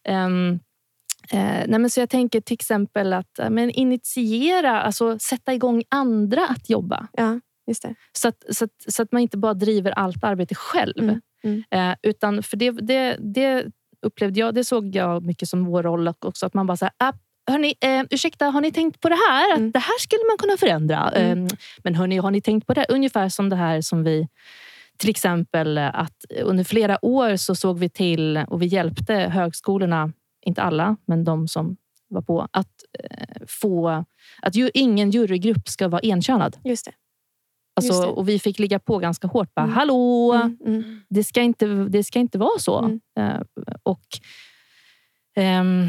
[0.04, 0.60] ehm,
[1.32, 5.82] Eh, nej men så jag tänker till exempel att eh, men initiera, alltså sätta igång
[5.88, 7.08] andra att jobba.
[7.12, 7.94] Ja, just det.
[8.12, 10.98] Så att, så, att, så att man inte bara driver allt arbete själv.
[10.98, 11.62] Mm, mm.
[11.70, 13.66] Eh, utan för det, det, det
[14.02, 16.46] upplevde jag, det såg jag mycket som vår roll också.
[16.46, 17.12] Att man bara säger, ah,
[17.50, 19.52] hörni, eh, ursäkta, har ni tänkt på det här?
[19.52, 19.70] Att Mm.
[19.70, 21.10] Det här skulle man kunna förändra.
[21.10, 21.44] Mm.
[21.44, 22.86] Eh, men hörni, har ni tänkt på det?
[22.88, 24.28] Ungefär som det här som vi
[24.98, 30.12] till exempel eh, att under flera år så såg vi till och vi hjälpte högskolorna,
[30.48, 31.76] inte alla, men de som
[32.08, 32.72] var på, att
[33.04, 34.04] eh, få
[34.42, 36.56] att ju, ingen jurygrupp ska vara enkönad.
[36.64, 36.92] Just det.
[37.76, 38.08] Alltså, Just det.
[38.08, 39.54] och vi fick ligga på ganska hårt.
[39.54, 39.74] Bara, Mm.
[39.76, 40.32] Hallå!
[40.32, 41.00] Mm, mm.
[41.08, 42.78] Det, ska inte, det ska inte vara så.
[42.78, 43.00] Mm.
[43.18, 43.40] Eh,
[43.82, 44.06] och
[45.36, 45.88] ehm,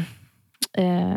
[0.72, 1.16] eh,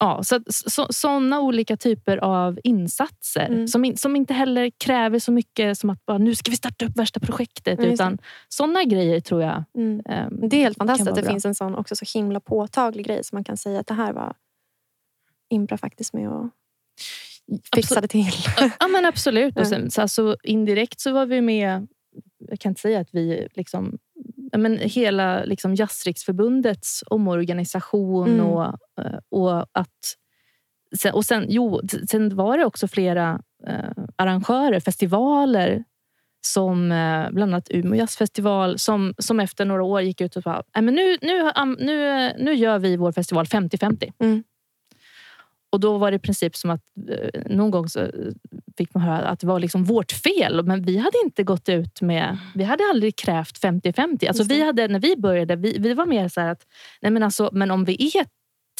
[0.00, 3.68] ja, så, så, Sådana olika typer av insatser Mm.
[3.68, 6.84] som, in, som inte heller kräver så mycket som att bara, nu ska vi starta
[6.86, 7.78] upp värsta projektet.
[7.78, 7.86] Det.
[7.86, 10.02] utan sådana grejer tror jag Mm.
[10.08, 11.30] ehm, Det är helt fantastiskt att det bra.
[11.30, 14.12] finns en sån också så himla påtaglig grej som man kan säga att det här
[14.12, 14.34] var
[15.50, 16.48] Impra faktiskt med och
[17.74, 18.32] fixade till.
[18.80, 19.56] Ja men absolut.
[19.58, 21.88] Och sen, så alltså, indirekt så var vi med,
[22.48, 23.98] jag kan inte säga att vi liksom
[24.58, 28.46] men hela liksom Jazzriksförbundets omorganisation Mm.
[28.46, 28.64] och,
[29.00, 30.16] eh, och att
[31.12, 35.84] och sen, jo, sen var det också flera eh, arrangörer, festivaler
[36.46, 40.62] som eh, bland annat Umeå jazzfestival som, som efter några år gick ut och sa
[40.74, 44.12] "Nej, men nu, nu, nu, nu gör vi vår festival 50-50.
[44.22, 44.42] Mm.
[45.72, 46.80] Och då var det i princip som att
[47.10, 48.06] eh, någon gång så
[48.78, 50.64] fick man höra att det var liksom vårt fel.
[50.64, 52.38] Men vi hade inte gått ut med...
[52.54, 54.28] Vi hade aldrig krävt 50-50.
[54.28, 56.66] Alltså vi hade, när vi började, vi, vi var mer så att
[57.02, 58.26] nej men, alltså, men om vi är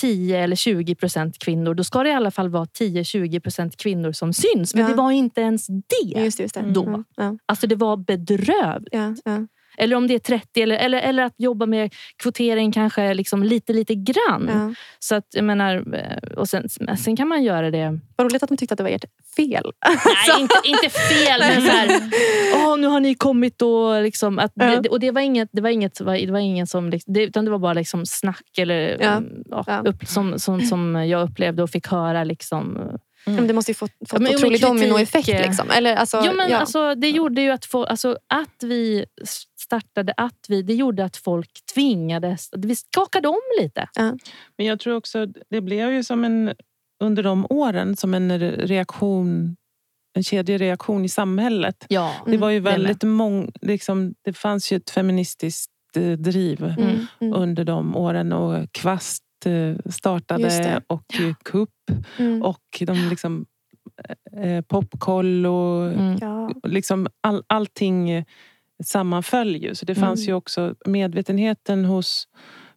[0.00, 4.12] 10 eller 20 procent kvinnor, då ska det i alla fall vara 10-20 procent kvinnor
[4.12, 4.74] som syns.
[4.74, 4.88] Men Ja.
[4.90, 6.20] det var inte ens det.
[6.20, 6.62] Just det, just det.
[6.72, 6.86] Då.
[6.86, 7.04] Mm.
[7.16, 9.22] Ja, Alltså det var bedrövligt.
[9.24, 9.46] ja.
[9.80, 13.72] Eller om det är 30 eller, eller, eller att jobba med kvotering kanske liksom lite,
[13.72, 14.48] lite grann.
[14.52, 14.74] ja.
[14.98, 18.48] Så att jag menar, eh, och sen, sen kan man göra det Vad roligt att
[18.48, 19.04] de tyckte att det var ert
[19.36, 19.72] fel.
[20.28, 22.00] Nej, inte, inte fel, men så här,
[22.54, 24.38] Åh, nu har ni kommit och liksom...
[24.38, 24.80] Att Ja.
[24.80, 26.90] det, och det var inget, det var inget, det var, ingen som...
[26.90, 29.12] liksom- Det, utan det var bara liksom snack eller, Ja.
[29.16, 29.82] mm, ja, Ja.
[29.84, 32.24] Upp, som, som, som jag upplevde och fick höra.
[32.24, 32.78] Liksom.
[33.24, 35.28] Men det måste ju få, fått Ja, otrolig dominoeffekt.
[35.28, 35.70] Liksom.
[35.70, 36.58] Eller, alltså, jo, men ja.
[36.58, 39.04] alltså, det gjorde ju att, få, alltså, att vi
[39.70, 42.48] startade, att vi, det gjorde att folk tvingades...
[42.56, 43.88] Vi skakade om lite.
[44.56, 46.54] Men jag tror också det blev ju som en
[47.02, 49.56] under de åren som en reaktion
[50.12, 51.86] en kedjereaktion i samhället.
[51.88, 57.06] Ja, Det var ju väldigt mång, liksom, Det fanns ju ett feministiskt eh, driv Mm,
[57.20, 60.80] mm, under de åren och Kvast eh, startade det.
[60.86, 62.42] och eh, Kupp mm.
[62.42, 63.46] och de liksom
[64.36, 66.18] eh, Popkoll och Mm.
[66.20, 68.24] Ja, liksom all, allting eh,
[68.84, 69.74] sammanföll ju.
[69.74, 70.28] Så det fanns Mm.
[70.28, 72.28] ju också medvetenheten hos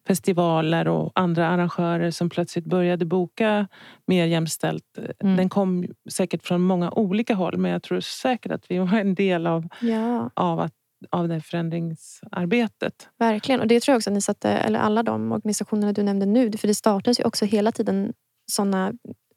[0.07, 3.67] festivaler och andra arrangörer som plötsligt började boka
[4.07, 4.97] mer jämställt.
[5.19, 5.37] Mm.
[5.37, 9.15] Den kom säkert från många olika håll men jag tror säkert att vi var en
[9.15, 10.73] del av, ja, av, att,
[11.09, 13.09] av det förändringsarbetet.
[13.19, 13.61] verkligen.
[13.61, 16.51] Och det tror jag också att ni satte, eller alla de organisationerna du nämnde nu,
[16.51, 18.13] för det startas ju också hela tiden
[18.51, 18.93] sådana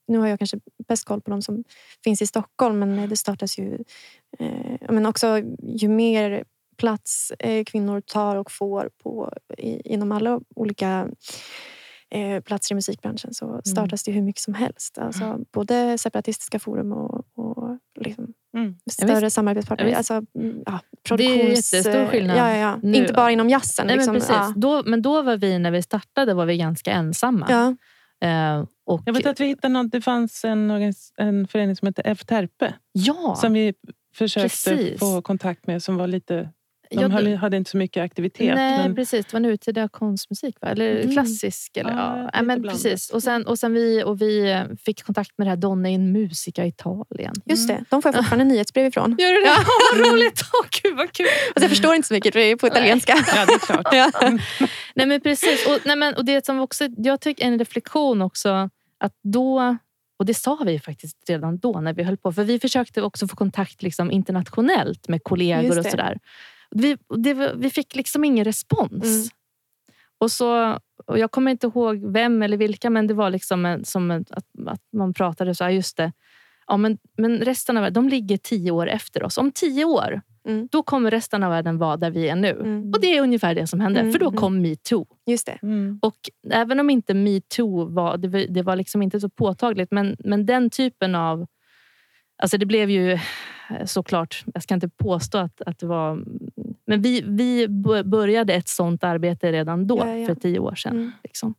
[0.09, 1.65] nu har jag kanske bäst koll på de som
[2.05, 3.79] finns i Stockholm, men det startas ju...
[4.39, 6.45] Eh, men också ju mer
[6.77, 11.09] plats eh, kvinnor tar och får på, i, inom alla olika
[12.11, 14.99] eh, platser i musikbranschen så startas det hur mycket som helst.
[14.99, 18.75] Alltså, både separatistiska forum och, och liksom Mm.
[18.91, 19.87] större samarbetspartner.
[19.87, 20.11] Ja, visst.
[20.11, 21.73] alltså, mm, ja, Det är produktions...
[21.73, 22.79] jättestor skillnad Ja, ja, ja.
[22.83, 22.99] nu.
[22.99, 23.87] Inte bara inom jazzen.
[23.87, 24.13] Nej, liksom.
[24.13, 24.37] men, precis.
[24.37, 24.53] Ja.
[24.57, 27.47] Då, men då var vi, när vi startade, var vi ganska ensamma.
[27.51, 27.77] Ja.
[28.29, 32.03] Eh, och, Jag vet att vi hittade något, det fanns en, en förening som hette
[32.03, 32.25] F.
[32.27, 33.75] Terpe ja, som vi
[34.15, 34.99] försökte precis.
[35.01, 36.51] få kontakt med som var lite
[36.91, 38.55] De Ja, höll, hade inte så mycket aktivitet.
[38.55, 39.27] Nej, men, precis.
[39.27, 40.69] Det var nutida konstmusik, va?
[40.69, 41.13] eller Mm.
[41.13, 41.77] klassisk.
[41.77, 43.11] Eller, Ja, ja, men precis.
[43.11, 46.13] Och sen, och sen vi, och vi eh, fick kontakt med det här Donna in
[46.13, 47.35] Musica Italien.
[47.45, 49.17] Just det, de får jag fortfarande nyhetsbrev ifrån.
[49.19, 49.47] Gör du det?
[49.47, 49.57] Ja.
[50.05, 50.43] Vad roligt!
[50.63, 51.27] Åh, gud, vad kul!
[51.27, 53.15] Alltså, jag förstår inte så mycket, för det är på italienska.
[53.35, 53.87] ja, det är klart.
[53.93, 54.11] Ja.
[54.95, 55.67] Nej, men precis.
[55.67, 58.71] Och, nej, men, och det som också, jag tycker en reflektion också,
[59.01, 59.77] att då
[60.19, 62.33] och det sa vi faktiskt redan då när vi höll på.
[62.33, 66.19] För vi försökte också få kontakt liksom, internationellt med kollegor och sådär.
[66.71, 69.05] Vi, det, vi fick liksom ingen respons.
[69.05, 69.29] Mm.
[70.19, 73.85] Och så och jag kommer inte ihåg vem eller vilka, men det var liksom en,
[73.85, 76.13] som en, att, att man pratade så här, just det.
[76.67, 79.39] Ja, men, men resten av världen, de ligger tio år efter oss.
[79.39, 80.69] Om tio år, Mm.
[80.73, 82.51] då kommer resten av världen vara där vi är nu.
[82.51, 82.91] Mm.
[82.91, 84.39] Och det är ungefär det som hände, Mm, för då mm.
[84.39, 85.07] kom metoo.
[85.27, 85.59] Just det.
[85.63, 85.99] Mm.
[86.03, 86.17] Och
[86.51, 90.47] även om inte metoo var, det var, det var liksom inte så påtagligt, men, men
[90.47, 91.47] den typen av...
[92.43, 93.21] Alltså det blev ju eh,
[93.85, 96.25] såklart, jag ska inte påstå att, att det var...
[96.87, 97.69] Men vi, vi
[98.05, 100.27] började ett sånt arbete redan då, Ja, ja.
[100.27, 100.93] för tio år sedan.
[100.97, 101.13] Mm.
[101.25, 101.55] Liksom.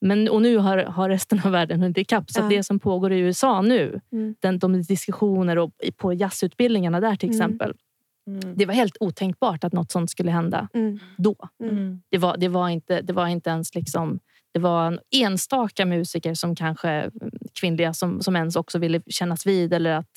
[0.00, 2.30] Men, och nu har, har resten av världen hunnit ikapp.
[2.30, 2.48] Så Ja.
[2.48, 4.34] det som pågår i USA nu, Mm.
[4.40, 7.40] den, de diskussioner och, på jazzutbildningarna där till Mm.
[7.40, 7.74] exempel.
[8.26, 8.54] Mm.
[8.56, 10.98] Det var helt otänkbart att något sånt skulle hända Mm.
[11.18, 11.36] då.
[11.62, 12.02] Mm.
[12.10, 14.18] Det var, det var, inte, det var inte ens liksom...
[14.54, 17.10] Det var en enstaka musiker som kanske
[17.60, 20.10] kvinnliga som, som ens också ville kännas vid eller att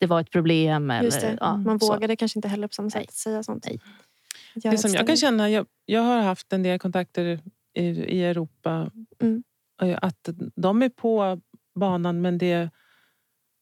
[0.00, 0.90] det var ett problem.
[0.90, 1.36] Eller, Just det.
[1.40, 1.92] Ja, Man så.
[1.92, 3.06] vågade kanske inte heller på samma sätt Nej.
[3.12, 3.66] säga sånt.
[3.66, 3.80] Nej.
[4.54, 7.40] Det som jag kan känna, jag, jag har haft en del kontakter
[7.74, 8.90] i, i Europa.
[9.22, 9.42] Mm.
[10.02, 11.40] Att de är på
[11.74, 12.70] banan men det,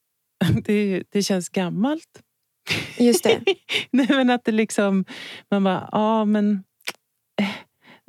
[0.64, 2.22] det, det känns gammalt.
[2.98, 3.44] Just det.
[3.90, 5.04] Nej, men att det liksom,
[5.50, 6.64] man bara, ja men,
[7.40, 7.48] eh,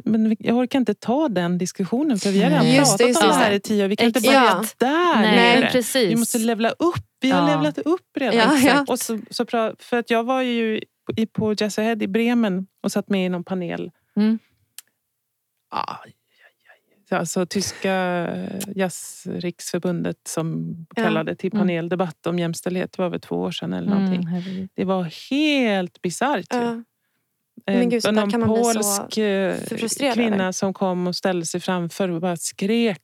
[0.05, 2.71] men jag orkar inte ta den diskussionen för vi har redan.
[2.75, 3.33] Just pratat just om det.
[3.35, 3.87] här i tio år.
[3.89, 4.63] Vi kan inte börja Ja.
[4.77, 6.11] där Nej, precis.
[6.11, 7.05] Vi måste levla upp.
[7.21, 7.55] Vi har Ja.
[7.55, 8.37] levlat upp redan.
[8.37, 8.85] Ja, ja.
[8.87, 10.81] Och så, så pra, för att jag var ju
[11.17, 13.91] i- på Jazz Ahead i Bremen och satt med i någon panel.
[14.15, 14.39] Mm.
[15.71, 16.13] Aj.
[17.11, 18.27] Alltså tyska
[18.75, 21.03] jazzriksförbundet som Ja.
[21.03, 21.61] kallade till Mm.
[21.61, 22.93] paneldebatt om jämställdhet.
[22.97, 24.23] Det var väl två år sedan eller någonting.
[24.23, 24.69] Mm.
[24.73, 26.45] Det var helt bisarrt.
[26.49, 26.83] Ja.
[27.65, 29.55] Men gud, Eh, där någon kan man polsk eh,
[30.13, 33.01] kvinna som kom och ställde sig framför och bara skrek.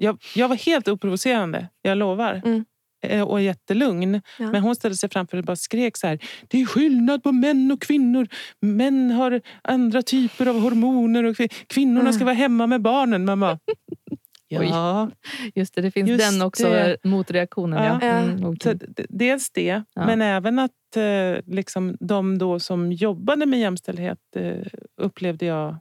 [0.00, 2.42] Jag, jag var helt oprovocerande, jag lovar.
[2.44, 2.64] Mm.
[3.06, 4.22] Eh, Och jättelugn.
[4.38, 4.50] Ja.
[4.50, 6.18] Men hon ställde sig framför och bara skrek så här.
[6.48, 8.28] Det är skillnad på män och kvinnor.
[8.62, 12.26] Män har andra typer av hormoner och kvin- kvinnorna ska Mm.
[12.26, 13.24] vara hemma med barnen.
[13.24, 13.58] Mamma.
[14.62, 15.10] Ja,
[15.54, 16.96] Just det, det finns Just den också, det.
[17.04, 17.84] motreaktionen.
[17.84, 17.98] Ja.
[18.02, 18.18] Ja.
[18.18, 18.54] Mm,
[18.88, 20.06] d- dels det, Ja.
[20.06, 24.66] men även att eh, liksom, de då som jobbade med jämställdhet eh,
[25.00, 25.76] upplevde jag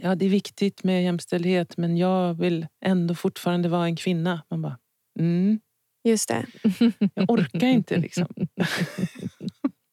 [0.00, 4.42] Ja, det är viktigt med jämställdhet men jag vill ändå fortfarande vara en kvinna.
[4.50, 4.78] Man bara,
[5.18, 5.60] mm,
[6.04, 6.46] Just det.
[7.14, 8.26] jag orkar inte liksom.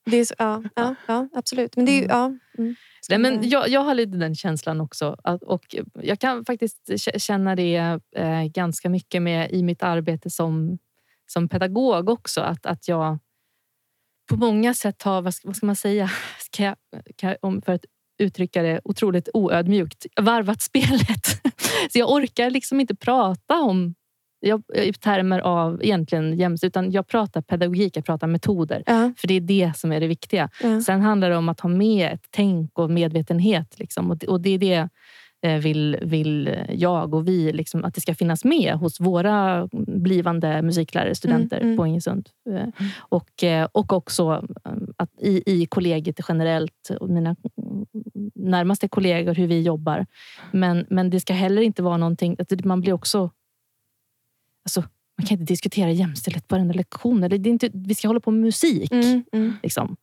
[0.06, 1.76] det är så, ja, ja, ja, absolut.
[1.76, 2.10] Men det är.
[2.10, 2.34] Ja.
[2.58, 2.76] Mm.
[3.10, 5.18] Nej, men jag, jag har lite den känslan också.
[5.42, 10.78] Och jag kan faktiskt känna det eh, ganska mycket med i mitt arbete som,
[11.26, 12.42] som pedagog också.
[12.42, 13.18] Att, att jag
[14.30, 16.76] på många sätt har, vad ska, vad ska man säga, ska jag,
[17.16, 17.86] kan om, för att
[18.18, 21.26] uttrycka det otroligt oödmjukt, varvat spelet.
[21.92, 23.96] Så jag orkar liksom inte prata om
[24.40, 28.84] jag, i termer av egentligen jämställdhet, utan jag pratar pedagogik, jag pratar metoder.
[28.86, 30.50] Ja, För det är det som är det viktiga.
[30.64, 30.82] ja.
[30.82, 33.80] Sen handlar det om att ha med ett tänk och medvetenhet.
[33.80, 34.12] Liksom.
[34.12, 34.90] Och, det, och det är det
[35.46, 40.62] eh, vill, vill jag och vi, liksom, att det ska finnas med hos våra blivande
[40.62, 41.78] musiklärare, studenter Mm, mm.
[41.78, 42.30] på Ingesund.
[42.50, 42.68] Eh,
[43.00, 44.46] Och, eh, och också
[44.98, 47.36] att i, i kollegiet generellt, och mina
[48.36, 50.06] närmaste kollegor, hur vi jobbar.
[50.52, 52.36] Men, men det ska heller inte vara någonting...
[52.40, 53.30] Att man blir också...
[54.66, 54.82] Alltså,
[55.18, 57.24] man kan inte diskutera jämställdhet på varenda lektion.
[57.24, 58.92] Eller det är inte, vi ska hålla på med musik.
[58.92, 59.54] Mm, mm.
[59.64, 59.96] Liksom.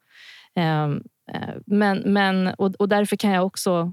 [0.55, 3.92] Ehm, eh, men, men, och, och därför kan jag också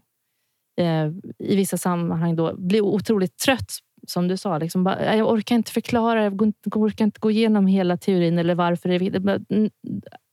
[0.81, 1.07] eh,
[1.39, 3.71] i vissa sammanhang då bli otroligt trött.
[4.07, 6.41] Som du sa, liksom, bara, jag orkar inte förklara, jag
[6.75, 8.95] orkar inte gå igenom hela teorin eller varför det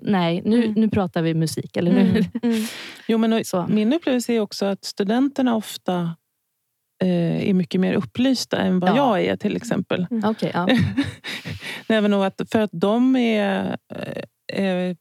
[0.03, 0.73] Nej, nu, Mm.
[0.81, 1.77] nu pratar vi musik.
[1.77, 2.67] Eller nu, Mm, mm.
[3.09, 6.17] Jo, men och, min upplevelse är också att studenterna ofta
[7.05, 8.97] är mycket mer upplysta än vad Ja.
[9.21, 10.07] jag är till exempel.
[10.25, 10.67] Okej, ja.
[11.89, 13.77] Nej, men att, för att de är...
[14.49, 14.97] Eh, eh,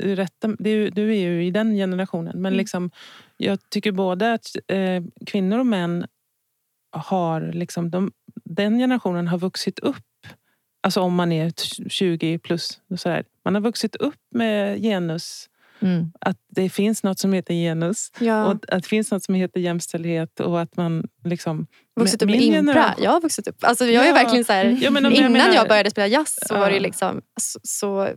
[0.00, 2.32] rätta, är ju, du är ju i den generationen.
[2.42, 2.56] Men Mm.
[2.58, 2.90] liksom,
[3.36, 6.06] jag tycker både att eh, kvinnor och män
[6.92, 7.40] har...
[7.52, 8.12] Liksom, de,
[8.44, 9.96] den generationen har vuxit upp.
[10.82, 12.80] Alltså om man är t- 20 plus.
[12.90, 13.24] och Sådär.
[13.44, 15.48] Man har vuxit upp med genus.
[15.80, 16.12] Mm.
[16.20, 18.12] Att det finns något som heter genus.
[18.18, 18.44] Ja.
[18.44, 20.40] Och att det finns något som heter jämställdhet.
[20.40, 21.66] Och att man liksom...
[22.00, 22.94] vuxit upp med impra.
[22.98, 23.56] Jag har vuxit upp.
[23.60, 24.14] Alltså, jag är Ja.
[24.14, 27.58] verkligen så här, Ja, innan menar- jag började spela jazz så, var det liksom, så,
[27.62, 28.08] så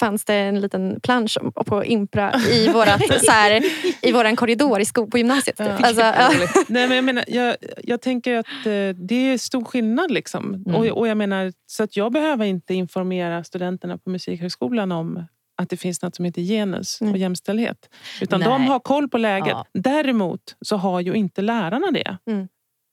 [0.00, 3.62] fanns det en liten plansch på impra i, vårat, så här,
[4.02, 5.56] i våran korridor i sko, på gymnasiet.
[5.56, 5.66] Typ.
[5.66, 5.86] Ja.
[5.86, 6.30] Alltså, ja.
[6.68, 10.10] Nej, men jag, menar, jag, jag tänker att eh, det är stor skillnad.
[10.10, 10.54] Liksom.
[10.54, 10.74] Mm.
[10.74, 15.24] Och, och jag menar, så att jag behöver inte informera studenterna på Musikhögskolan om
[15.56, 17.20] att det finns något som heter genus och Mm.
[17.20, 17.88] jämställdhet.
[18.20, 18.48] Utan Nej.
[18.48, 19.48] de har koll på läget.
[19.48, 19.66] Ja.
[19.74, 22.16] Däremot så har ju inte lärarna det.
[22.30, 22.48] Mm.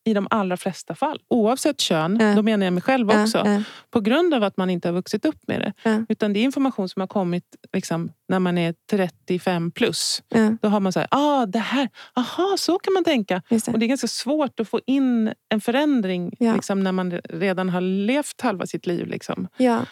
[0.06, 1.20] i de allra flesta fall.
[1.30, 2.34] Oavsett kön, Ja.
[2.36, 3.38] då menar jag mig själv Ja, också.
[3.38, 5.74] ja, På grund av att man inte har vuxit upp med det.
[5.84, 6.06] Ja.
[6.10, 7.44] Utan det är information som har kommit
[7.74, 10.24] liksom, när man är 35 plus.
[10.62, 13.42] Då har man så här, ah, det här, aha, så kan man tänka.
[13.50, 13.68] det.
[13.68, 16.56] Och det är ganska svårt att få in en förändring Ja.
[16.56, 19.08] liksom, när man redan har levt halva sitt liv.
[19.08, 19.48] Liksom.
[19.58, 19.86] Ja.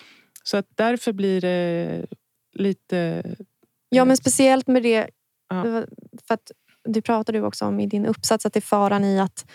[0.44, 2.06] Så att därför blir det
[2.54, 3.24] lite...
[3.90, 5.10] ja, men speciellt med det.
[5.50, 5.64] Ja.
[6.28, 6.52] För att
[6.90, 9.46] det pratade du också om i din uppsats, att det är faran i att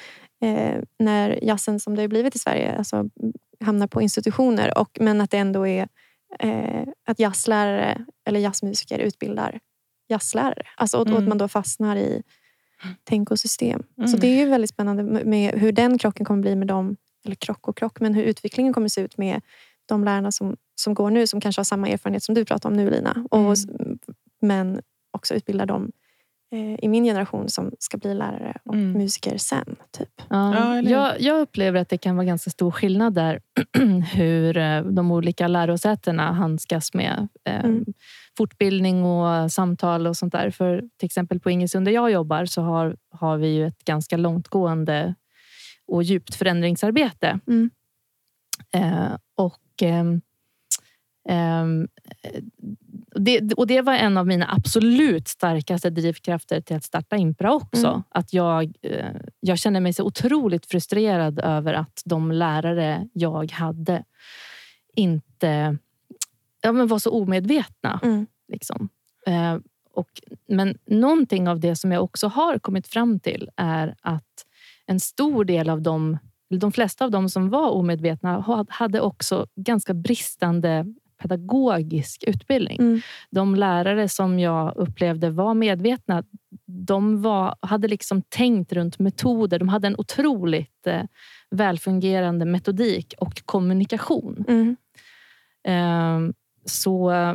[0.42, 3.04] eh, när jazzen som det har blivit i Sverige alltså,
[3.60, 5.88] hamnar på institutioner, och, men att det ändå är
[6.38, 9.60] eh, att jazzlärare eller jazzmusiker utbildar
[10.08, 10.62] jazzlärare.
[10.76, 11.28] Alltså, och, och att Mm.
[11.28, 12.22] man då fastnar i
[13.04, 13.82] tänk och system.
[13.96, 14.20] Så Mm.
[14.20, 17.34] det är ju väldigt spännande med- med hur den krocken kommer bli med dem, eller
[17.34, 19.40] krock och krock, men hur utvecklingen kommer se ut med
[19.86, 22.76] de lärarna som, som går nu, som kanske har samma erfarenhet som du pratar om
[22.76, 23.26] nu Lina.
[23.30, 23.98] Och, Mm.
[24.40, 25.92] Men också utbilda dem
[26.52, 28.92] eh, i min generation som ska bli lärare och Mm.
[28.92, 29.76] musiker sen.
[29.90, 30.08] Typ.
[30.30, 33.40] Ja, jag, jag upplever att det kan vara ganska stor skillnad där
[34.14, 37.84] hur eh, de olika lärosätena handskas med eh, Mm.
[38.36, 40.50] fortbildning och samtal och sånt där.
[40.50, 44.16] För till exempel på Ingesund där jag jobbar så har, har vi ju ett ganska
[44.16, 45.14] långtgående
[45.86, 47.40] och djupt förändringsarbete.
[47.46, 47.70] Mm.
[48.74, 50.20] Eh, och ehm, ehm, eh,
[53.14, 57.86] det, och det var en av mina absolut starkaste drivkrafter till att starta Impra också.
[57.86, 58.02] Mm.
[58.08, 64.04] Att jag, eh, jag känner mig så otroligt frustrerad över att de lärare jag hade
[64.96, 65.78] inte
[66.62, 68.00] ja, men var så omedvetna.
[68.02, 68.26] Mm.
[68.48, 68.88] Liksom.
[69.26, 69.56] Eh,
[69.92, 70.10] och,
[70.48, 74.46] men någonting av det som jag också har kommit fram till är att
[74.86, 76.18] en stor del av dem,
[76.50, 82.76] de flesta av dem som var omedvetna ha- hade också ganska bristande pedagogisk utbildning.
[82.80, 83.00] Mm.
[83.30, 86.24] De lärare som jag upplevde var medvetna,
[86.66, 89.58] de var, hade liksom tänkt runt metoder.
[89.58, 91.02] De hade en otroligt eh,
[91.50, 94.44] välfungerande metodik och kommunikation.
[94.48, 94.76] Mm.
[95.68, 97.34] Ehm, så eh,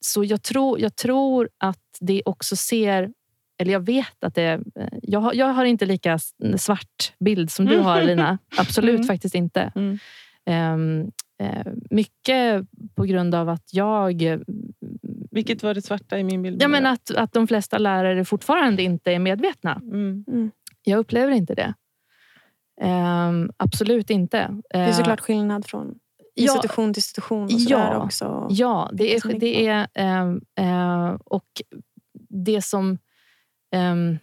[0.00, 3.10] så jag, tror, jag tror att det också ser...
[3.58, 4.60] Eller jag vet att det...
[4.76, 6.18] eh, Jag har, jag har inte lika
[6.56, 8.38] svart bild som du har, Lina.
[8.56, 9.06] Absolut Mm.
[9.06, 9.72] faktiskt inte.
[9.74, 9.98] Mm.
[10.46, 11.06] Ehm, eh,
[11.90, 14.22] mycket på grund av att jag...
[14.22, 14.38] eh,
[15.30, 16.62] Vilket var det svarta i min bild?
[16.62, 19.74] Ja, men att, att de flesta lärare fortfarande inte är medvetna.
[19.84, 20.24] Mm.
[20.28, 20.50] Mm.
[20.82, 21.74] Jag upplever inte det.
[22.80, 24.60] Ehm, absolut inte.
[24.70, 25.94] Det är såklart skillnad från
[26.34, 28.04] institution till institution och Ja.
[28.04, 28.46] också.
[28.50, 31.62] Ja, det som är, det är ehm, eh, och
[32.28, 32.98] det som
[33.72, 34.18] ehm,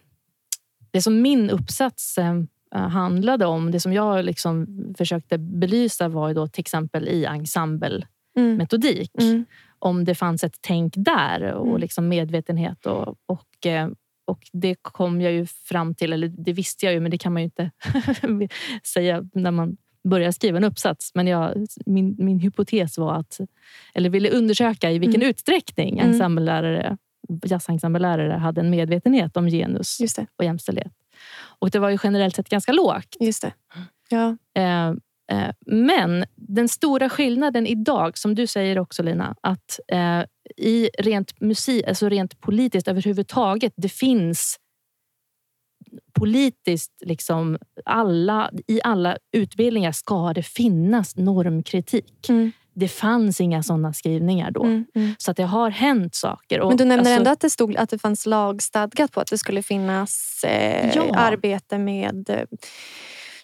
[0.90, 2.44] det som min uppsats ehm, eh,
[2.78, 4.66] handlade om, det som jag liksom
[4.98, 9.10] försökte belysa var då till exempel i ensemblemetodik.
[9.20, 9.30] Mm.
[9.32, 9.44] Mm.
[9.78, 11.80] Om det fanns ett tänk där och Mm.
[11.80, 12.86] liksom medvetenhet.
[12.86, 13.88] Och, och, eh,
[14.26, 17.32] och det kom jag ju fram till, eller det visste jag ju, men det kan
[17.32, 17.70] man ju inte
[18.94, 19.76] säga när man
[20.08, 21.10] börjar skriva en uppsats.
[21.14, 23.40] Men jag, min, min hypotes var att,
[23.94, 25.30] eller ville undersöka i vilken Mm.
[25.30, 26.12] utsträckning Mm.
[26.12, 26.96] ensemblelärare,
[27.44, 29.98] jazzensemblelärare hade en medvetenhet om genus
[30.36, 30.92] och jämställdhet.
[31.58, 33.16] Och det var ju generellt sett ganska lågt.
[33.20, 33.52] Just det.
[34.08, 34.36] Ja.
[34.54, 34.88] Eh,
[35.32, 40.22] eh, men den stora skillnaden idag, som du säger också Lina, att eh,
[40.56, 44.58] i rent musik, alltså rent politiskt överhuvudtaget, det finns
[46.12, 52.28] politiskt, liksom alla, i alla utbildningar ska det finnas normkritik.
[52.28, 52.52] Mm.
[52.74, 54.62] Det fanns inga sådana skrivningar då.
[54.64, 54.84] Mm.
[54.94, 55.14] Mm.
[55.18, 56.60] Så att det har hänt saker.
[56.60, 59.30] Och, Men du nämner alltså, ändå att det, stod, att det fanns lagstadgat på att
[59.30, 61.14] det skulle finnas eh, Ja.
[61.16, 62.44] arbete med eh,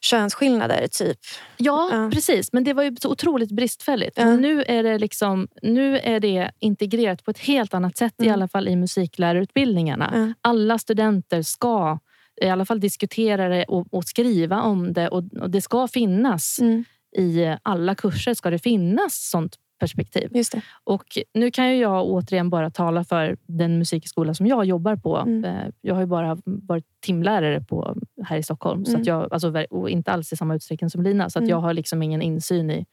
[0.00, 0.86] könsskillnader.
[0.86, 1.18] Typ.
[1.56, 2.10] Ja, Ja.
[2.12, 2.52] precis.
[2.52, 4.18] Men det var ju så otroligt bristfälligt.
[4.18, 4.24] Ja.
[4.36, 8.34] Nu, är det liksom, nu är det integrerat på ett helt annat sätt, i Mm.
[8.34, 10.34] alla fall i musiklärarutbildningarna.
[10.40, 11.98] Alla studenter ska
[12.42, 15.08] i alla fall diskutera det och, och skriva om det.
[15.08, 16.84] Och, och Det ska finnas Mm.
[17.16, 20.28] I alla kurser ska det finnas sånt perspektiv.
[20.36, 20.62] Just det.
[20.84, 21.04] Och
[21.34, 25.16] nu kan ju jag återigen bara tala för den musikskola som jag jobbar på.
[25.16, 25.44] Mm.
[25.44, 28.84] Eh, Jag har ju bara varit timlärare på, här i Stockholm.
[28.84, 29.00] Så Mm.
[29.00, 31.30] att jag, alltså, och inte alls i samma utsträckning som Lina.
[31.30, 31.50] Så att Mm.
[31.50, 32.86] jag har liksom ingen insyn i...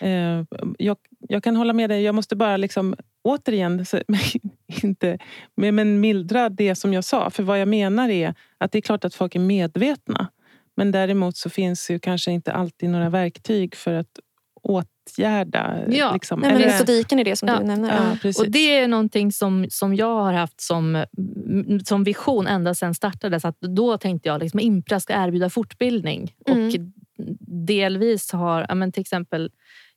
[0.00, 0.44] Eh,
[0.78, 0.96] jag,
[1.28, 2.02] jag kan hålla med dig.
[2.02, 4.00] Jag måste bara liksom, återigen, så,
[4.82, 5.18] inte,
[5.56, 7.30] men, men mildra det som jag sa.
[7.30, 10.28] För vad jag menar är att det är klart att folk är medvetna.
[10.76, 14.08] Men däremot så finns ju kanske inte alltid några verktyg för att
[14.62, 15.80] åtgärda.
[15.88, 16.12] Ja.
[16.12, 16.40] liksom.
[16.40, 17.58] Nej, men Eller- metodiken är det som Ja.
[17.58, 18.16] du nämner.
[18.22, 18.30] ja.
[18.38, 21.04] Och Det är någonting som, som jag har haft som,
[21.48, 23.44] mm, som vision ända sedan startades.
[23.44, 26.34] Att då tänkte jag liksom Impra ska erbjuda fortbildning.
[26.48, 26.66] Mm.
[26.68, 26.74] Och
[27.66, 29.50] delvis har, men till exempel,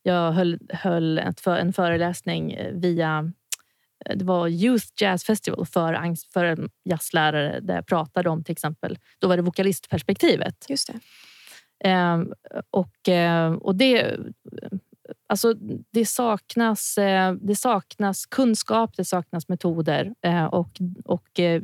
[0.04, 3.32] jag höll, höll ett en föreläsning eh, via
[4.16, 9.28] det var Youth Jazz Festival för, för jazzlärare där jag pratade om till exempel, då
[9.28, 10.66] var det vokalistperspektivet.
[10.70, 11.00] Just det.
[11.90, 12.24] Eh,
[12.72, 13.10] och,
[13.62, 14.20] och det,
[15.28, 15.54] alltså,
[15.94, 20.70] det, saknas, eh, det saknas kunskap, det saknas metoder eh, och,
[21.06, 21.62] och eh,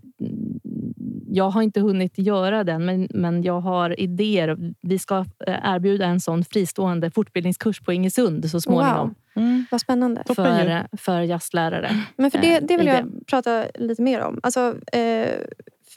[1.28, 4.58] jag har inte hunnit göra den, men, men jag har idéer.
[4.82, 9.08] Vi ska erbjuda en sån fristående fortbildningskurs på Ingesund så småningom.
[9.08, 9.44] Wow.
[9.44, 9.66] Mm.
[9.72, 10.24] Vad spännande.
[10.28, 12.06] För, för jazzlärare.
[12.16, 14.40] Men för det, det vill jag prata lite mer om.
[14.44, 14.76] Alltså,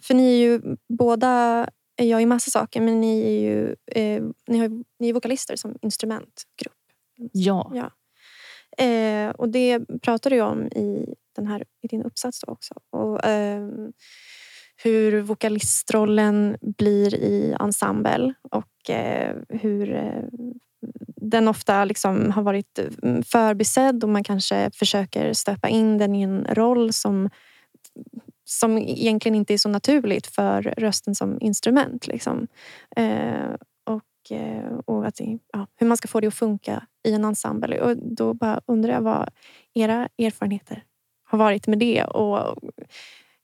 [0.02, 4.58] för ni är ju båda jag i massa saker, men ni är ju eh, ni,
[4.58, 6.72] har, ni är vokalister som instrumentgrupp.
[7.32, 7.72] Ja.
[7.74, 7.90] ja.
[8.84, 12.74] Eh, och det pratar du om i, den här, i din uppsats också.
[12.90, 13.68] Och, eh,
[14.82, 20.22] hur vokalistrollen blir i ensemble och eh, hur eh,
[21.16, 26.22] den ofta liksom har varit mm, förbisedd och man kanske försöker stöpa in den i
[26.22, 27.30] en roll som
[28.44, 32.06] som egentligen inte är så naturligt för rösten som instrument.
[32.06, 32.46] Liksom.
[32.96, 33.54] Eh,
[33.84, 35.20] och, eh, och att,
[35.52, 37.80] ja, hur man ska få det att funka i en ensemble.
[37.80, 39.28] Och då bara undrar jag vad
[39.74, 40.84] era erfarenheter
[41.26, 42.58] har varit med det och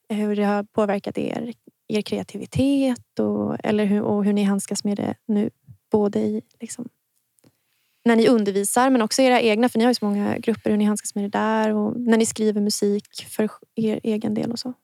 [0.09, 1.53] hur det har påverkat er,
[1.89, 5.51] er kreativitet och, eller hur, och hur ni handskas med det nu.
[5.91, 6.89] Både i liksom,
[8.05, 10.77] när ni undervisar men också era egna, för ni har ju så många grupper, hur
[10.77, 14.59] ni handskas med det där och när ni skriver musik för er egen del och
[14.59, 14.75] så.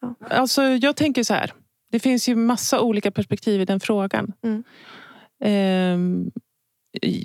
[0.00, 0.14] Ja.
[0.20, 1.52] Alltså, jag tänker så här.
[1.90, 4.32] Det finns ju massa olika perspektiv i den frågan.
[4.42, 4.64] Mm.
[5.94, 6.30] Um,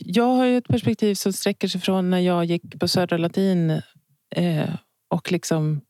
[0.05, 3.81] jag har ett perspektiv som sträcker sig från när jag gick på Södra Latin
[4.35, 4.69] eh,
[5.07, 5.81] och liksom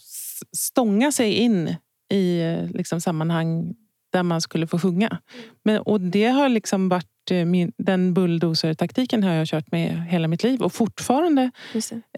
[0.52, 1.76] stånga sig in
[2.12, 2.42] i
[2.74, 3.74] liksom sammanhang
[4.12, 5.18] där man skulle få sjunga.
[5.64, 10.28] Men, och det har liksom varit eh, min, den bulldozer-taktiken har jag kört med hela
[10.28, 11.50] mitt liv och fortfarande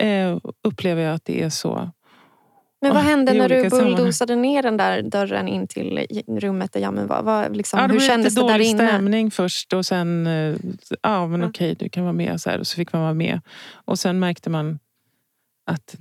[0.01, 1.91] eh, upplever jag att det är så
[2.81, 7.07] men vad hände när du bulldozade ner den där dörren in till rummet där jammen
[7.07, 7.23] var?
[7.23, 8.83] Vad, liksom, ja, det hur kändes det där inne?
[8.83, 10.57] Det stämning först och sen, eh,
[11.03, 11.49] ja men ja.
[11.49, 12.41] okej du kan vara med.
[12.41, 13.41] Så här, och så fick man vara med.
[13.73, 14.79] Och sen märkte man
[15.67, 15.97] att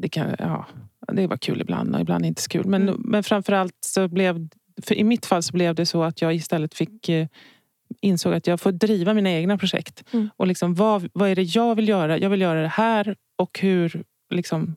[0.00, 0.66] det, kan, ja,
[1.12, 2.66] det var kul ibland och ibland inte så kul.
[2.66, 3.00] Men, mm.
[3.04, 4.48] men framförallt så blev,
[4.82, 7.26] för i mitt fall så blev det så att jag istället fick eh,
[8.00, 10.04] insåg att jag får driva mina egna projekt.
[10.12, 10.30] Mm.
[10.36, 12.18] Och liksom, vad, vad är det jag vill göra?
[12.18, 14.02] Jag vill göra det här och hur
[14.34, 14.76] liksom,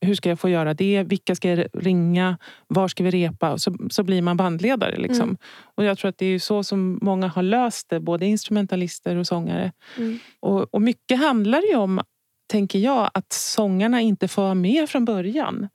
[0.00, 1.02] hur ska jag få göra det?
[1.02, 2.38] Vilka ska jag ringa?
[2.66, 3.58] Var ska vi repa?
[3.58, 4.96] Så, så blir man bandledare.
[4.96, 5.22] Liksom.
[5.22, 5.36] Mm.
[5.74, 9.26] Och jag tror att det är så som många har löst det, både instrumentalister och
[9.26, 9.72] sångare.
[9.96, 10.18] Mm.
[10.40, 12.00] Och, och mycket handlar ju om,
[12.48, 15.68] tänker jag, att sångarna inte får vara med från början.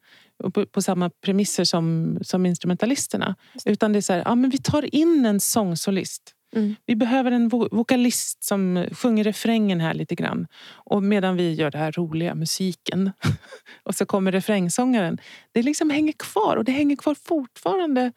[0.53, 3.35] På, på, samma premisser som, som instrumentalisterna.
[3.65, 6.33] Utan det är så här, ja, men vi tar in en sångsolist.
[6.55, 6.75] Mm.
[6.85, 10.47] Vi behöver en vo vokalist som sjunger refrängen här lite grann.
[10.65, 13.11] Och medan vi gör den här roliga musiken.
[13.83, 15.17] och så kommer refrängsångaren.
[15.51, 18.11] Det liksom hänger kvar och det hänger kvar fortfarande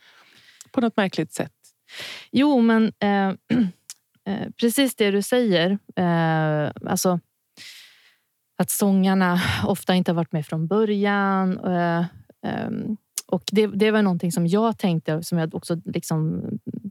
[0.73, 1.53] på något märkligt sätt.
[2.33, 3.29] Jo, men eh,
[4.29, 5.79] eh, precis det du säger.
[5.97, 7.21] Eh, alltså
[8.57, 11.59] att sångarna ofta inte har varit med från början.
[11.59, 12.05] Eh,
[12.43, 12.97] ehm,
[13.27, 16.43] och det, det var någonting som jag tänkte, som jag också liksom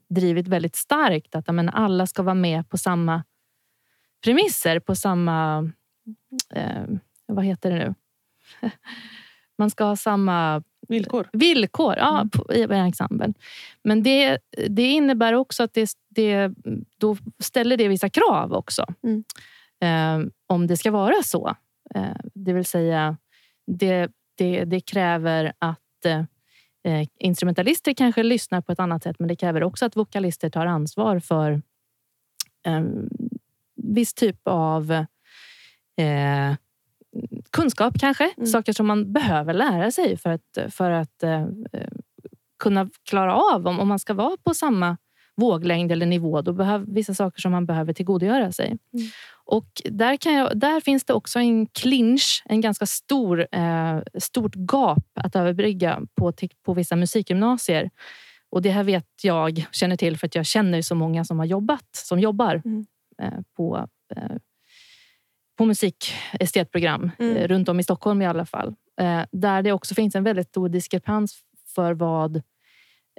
[0.10, 1.36] drivit väldigt starkt.
[1.36, 3.24] Att men, alla ska vara med på samma
[4.24, 5.72] premisser, på samma...
[6.54, 6.84] Eh,
[7.26, 7.96] vad heter det nu?
[9.58, 11.30] Man ska ha samma villkor.
[11.34, 12.30] Villkor ja, mm.
[12.30, 13.34] på, i ensemblen.
[13.84, 14.38] Men det,
[14.70, 16.52] det innebär också att det, det,
[16.98, 18.86] då ställer det vissa krav också.
[19.04, 19.24] Mm.
[19.86, 21.56] Eh, om det ska vara så.
[21.96, 23.18] Eh, det vill säga,
[23.68, 25.80] det, det, det kräver att
[26.86, 30.66] Eh, instrumentalister kanske lyssnar på ett annat sätt, men det kräver också att vokalister tar
[30.66, 31.62] ansvar för
[32.64, 33.10] en
[33.76, 34.92] viss typ av
[35.98, 36.56] eh,
[37.50, 38.34] kunskap kanske.
[38.38, 38.48] Mm.
[38.48, 41.48] Saker som man behöver lära sig för att, för att eh,
[42.60, 43.68] kunna klara av.
[43.68, 44.98] Om, om man ska vara på samma
[45.36, 48.68] våglängd eller nivå, då behöver vissa saker som man behöver tillgodogöra sig.
[48.68, 49.08] Mm.
[49.46, 54.56] Och där, kan jag, där finns det också en clinch, en ganska stor, eh, stort
[54.56, 56.34] gap att överbrygga på,
[56.64, 57.90] på vissa musikgymnasier.
[58.50, 61.46] Och det här vet jag, känner till för att jag känner så många som har
[61.46, 62.86] jobbat, som jobbar mm.
[63.22, 64.36] eh, på, eh,
[65.58, 67.38] på musikestetprogram mm.
[67.38, 68.76] eh, runt om i Stockholm i alla fall.
[69.02, 71.40] Eh, där det också finns en väldigt stor diskrepans
[71.76, 72.42] för vad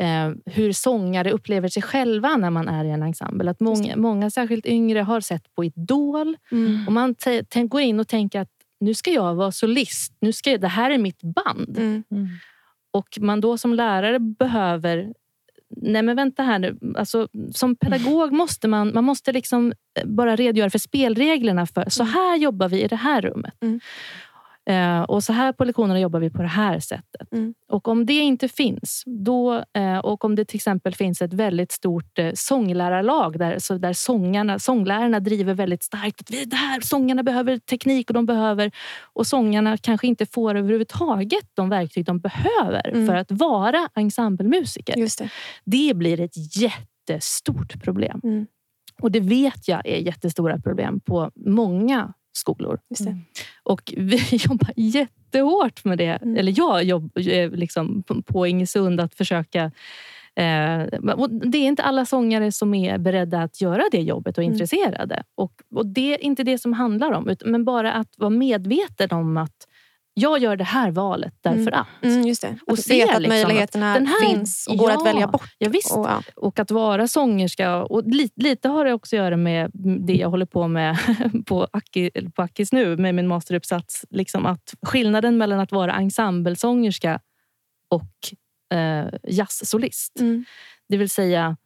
[0.01, 3.51] eh, hur sångare upplever sig själva när man är i en ensemble.
[3.51, 6.36] Att många, många särskilt yngre, har sett på Idol.
[6.53, 6.86] Mm.
[6.86, 7.14] Och man
[7.68, 8.49] går in och tänker att
[8.80, 10.16] nu ska jag vara solist.
[10.20, 11.78] Nu ska jag, det här är mitt band.
[11.78, 12.03] Mm.
[12.90, 15.12] Och man då som lärare behöver...
[15.76, 16.78] Nej men vänta här nu.
[16.97, 19.72] Alltså, som pedagog måste man, man måste liksom
[20.05, 21.66] bara redogöra för spelreglerna.
[21.66, 23.55] för Så här jobbar vi i det här rummet.
[24.71, 27.33] Eh, och så här på lektionerna jobbar vi på det här sättet.
[27.33, 27.55] Mm.
[27.69, 31.73] Och om det inte finns, då, eh, och om det till exempel finns ett väldigt
[31.73, 36.81] stort eh, sånglärarlag där, så där sångarna, sånglärarna driver väldigt starkt att vi, det här,
[36.81, 38.71] sångarna behöver teknik och de behöver
[39.12, 43.07] och sångarna kanske inte får överhuvudtaget de verktyg de behöver Mm.
[43.07, 44.97] för att vara ensemblemusiker.
[44.99, 45.31] Just det.
[45.64, 48.21] Det blir ett jättestort problem.
[48.25, 48.47] Mm.
[49.03, 52.78] Och det vet jag är jättestora problem på många skolor.
[52.91, 53.18] Just det.
[53.62, 56.05] Och vi jobbar jättehårt med det.
[56.22, 56.37] Mm.
[56.37, 59.70] Eller jag jobbar liksom på- Ingesund att försöka
[60.39, 60.87] Eh,
[61.45, 64.53] det är inte alla sångare som är beredda att göra det jobbet och Mm.
[64.53, 65.22] intresserade.
[65.34, 69.11] Och, och Det är inte det som handlar om, utan, men bara att vara medveten
[69.11, 69.68] om att
[70.19, 71.87] jag gör det här valet därför att.
[72.03, 72.59] Mm, just det.
[72.67, 75.07] Och Att se veta att liksom att möjligheterna den här- finns och går Ja, att
[75.07, 75.55] välja bort.
[75.59, 75.97] Ja, visst.
[75.97, 76.23] Och, ja.
[76.37, 77.77] Och att vara sångerska.
[77.85, 79.71] Och lite, lite har det också att göra med
[80.07, 80.97] det jag håller på med
[81.47, 84.05] på, Aki, på Akis nu med min masteruppsats.
[84.11, 87.21] Liksom att skillnaden mellan att vara ensemblesångerska
[87.91, 88.33] och
[88.79, 90.21] eh, jazzsolist.
[90.21, 90.45] Mm.
[90.89, 91.57] Det vill säga,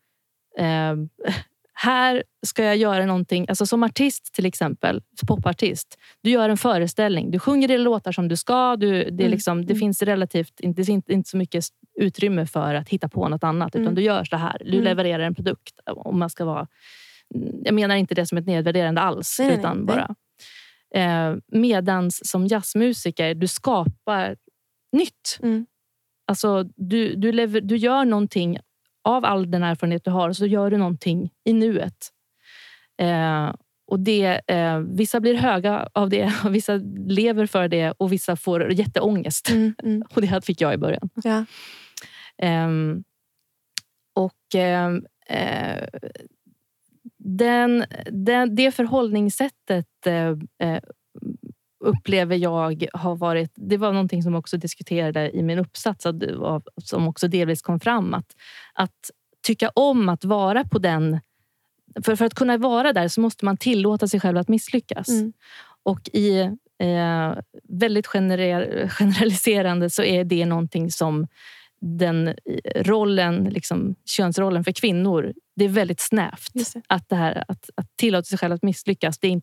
[0.58, 0.94] eh,
[1.82, 3.46] här ska jag göra någonting.
[3.48, 5.98] Alltså som artist till exempel, popartist.
[6.22, 7.30] Du gör en föreställning.
[7.30, 8.76] Du sjunger dina låtar som du ska.
[8.76, 9.30] Du, det Mm.
[9.30, 9.80] liksom, det Mm.
[9.80, 11.64] finns relativt inte, inte, inte så mycket
[12.00, 13.74] utrymme för att hitta på något annat.
[13.74, 13.94] Utan Mm.
[13.94, 14.56] du gör så här.
[14.64, 14.84] Du Mm.
[14.84, 15.80] levererar en produkt.
[15.90, 16.66] Om man ska vara,
[17.64, 19.36] jag menar inte det som ett nedvärderande alls.
[19.38, 19.86] Nej, utan nej.
[19.86, 20.14] bara
[20.94, 24.36] eh, Medans som jazzmusiker, du skapar
[24.92, 25.38] nytt.
[25.42, 25.66] Mm.
[26.26, 28.58] Alltså, du, du, lever, du gör någonting
[29.04, 32.08] av all den erfarenhet du har, så gör du någonting i nuet.
[33.02, 33.52] Eh,
[33.86, 38.36] och det, eh, vissa blir höga av det, och vissa lever för det och vissa
[38.36, 39.50] får jätteångest.
[39.50, 40.02] Mm, mm.
[40.14, 41.10] Och det fick jag i början.
[41.14, 41.44] Ja.
[42.38, 43.04] Ehm,
[44.14, 45.88] och ehm, eh,
[47.18, 50.82] den, den, det förhållningssättet eh, eh,
[51.80, 53.52] upplever jag har varit...
[53.54, 56.06] Det var någonting som också diskuterade i min uppsats
[56.84, 58.14] som också delvis kom fram.
[58.14, 58.36] Att,
[58.72, 59.10] att
[59.46, 61.20] tycka om att vara på den...
[62.04, 65.08] För, för att kunna vara där så måste man tillåta sig själv att misslyckas.
[65.08, 65.32] Mm.
[65.82, 66.40] Och i
[66.78, 67.34] eh,
[67.68, 71.26] väldigt gener- generaliserande så är det någonting som
[71.80, 72.34] den eh,
[72.74, 76.50] rollen, liksom, könsrollen för kvinnor, det är väldigt snävt.
[76.52, 76.82] Det.
[76.88, 79.40] Att, det här, att, att tillåta sig själv att misslyckas, det, det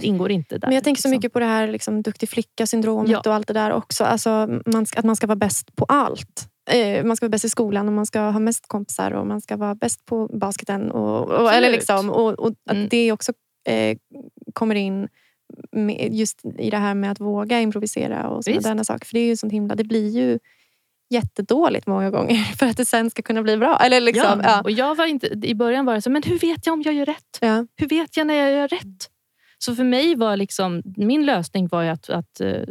[0.00, 0.68] ingår inte där.
[0.68, 1.16] Men jag tänker så liksom.
[1.16, 3.22] mycket på det här liksom, duktig flicka-syndromet Ja.
[3.26, 4.04] och allt det där också.
[4.04, 6.48] Alltså, man att man ska vara bäst på allt.
[6.70, 9.40] Eh, man ska vara bäst i skolan och man ska ha mest kompisar och man
[9.40, 10.90] ska vara bäst på basketen.
[10.90, 12.88] Och, och, eller liksom, och, och att Mm.
[12.90, 13.32] det också
[13.68, 13.96] eh,
[14.52, 15.08] kommer in
[16.10, 19.06] just i det här med att våga improvisera och sådana saker.
[19.06, 19.74] För det är ju sånt himla...
[19.74, 20.38] Det blir ju
[21.10, 23.78] jättedåligt många gånger för att det sen ska kunna bli bra.
[23.78, 24.50] Eller liksom, ja.
[24.50, 24.60] ja.
[24.62, 26.94] Och jag var inte, I början var det så, men hur vet jag om jag
[26.94, 27.38] gör rätt?
[27.40, 27.66] Ja.
[27.76, 29.10] Hur vet jag när jag gör rätt?
[29.58, 32.62] Så för mig var liksom, min lösning var att, att eh,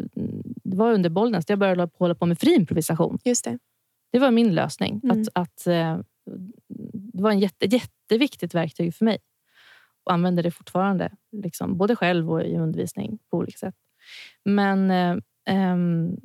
[0.64, 3.20] det var under Bollnäs, jag började hålla på med fri improvisation.
[3.26, 3.60] Just det.
[4.12, 5.02] Det var min lösning.
[5.04, 5.22] Mm.
[5.22, 6.00] Att, att, eh,
[7.14, 9.18] det var en jätte, jätteviktigt verktyg för mig.
[10.04, 11.12] Och använder det fortfarande.
[11.32, 13.76] Liksom, både själv och i undervisning på olika sätt.
[14.46, 16.18] Men, eh, ehm,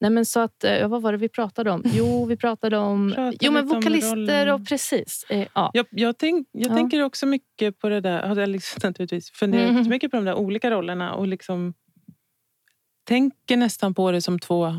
[0.00, 1.82] nej men så att, eh, vad var det vi pratade om?
[1.84, 5.26] Jo, vi pratade om Pratade jo, men vokalister och precis.
[5.28, 5.70] Eh, ja.
[5.74, 6.74] Jag, jag, tänk, jag Ja.
[6.76, 8.20] tänker också mycket på det där.
[8.28, 9.88] Jag har liksom, naturligtvis funderat Mhm.
[9.88, 11.14] mycket på de där olika rollerna.
[11.14, 11.74] Och liksom
[13.08, 14.72] tänker nästan på det som två...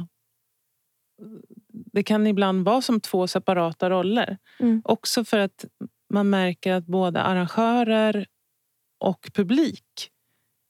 [1.71, 4.37] Det kan ibland vara som två separata roller.
[4.59, 4.81] Mm.
[4.85, 5.65] Också för att
[6.13, 8.27] man märker att både arrangörer
[8.99, 10.09] och publik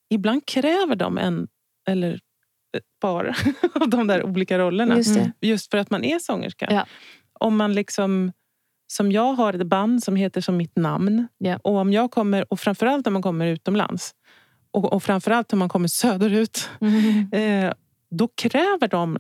[0.10, 1.48] ibland kräver de en
[1.88, 2.20] eller
[3.01, 3.38] par
[3.82, 4.97] av de där olika rollerna.
[4.97, 5.32] Just det.
[5.41, 6.67] Just för att man är sångerska.
[6.71, 6.86] Ja.
[7.39, 8.32] Om man liksom,
[8.88, 11.28] som jag har ett band som heter som mitt namn.
[11.38, 11.59] Ja.
[11.63, 14.11] Och om jag kommer, och framförallt om man kommer utomlands.
[14.71, 16.69] Och, och framförallt om man kommer söderut.
[17.32, 17.73] Eh,
[18.09, 19.17] då kräver de,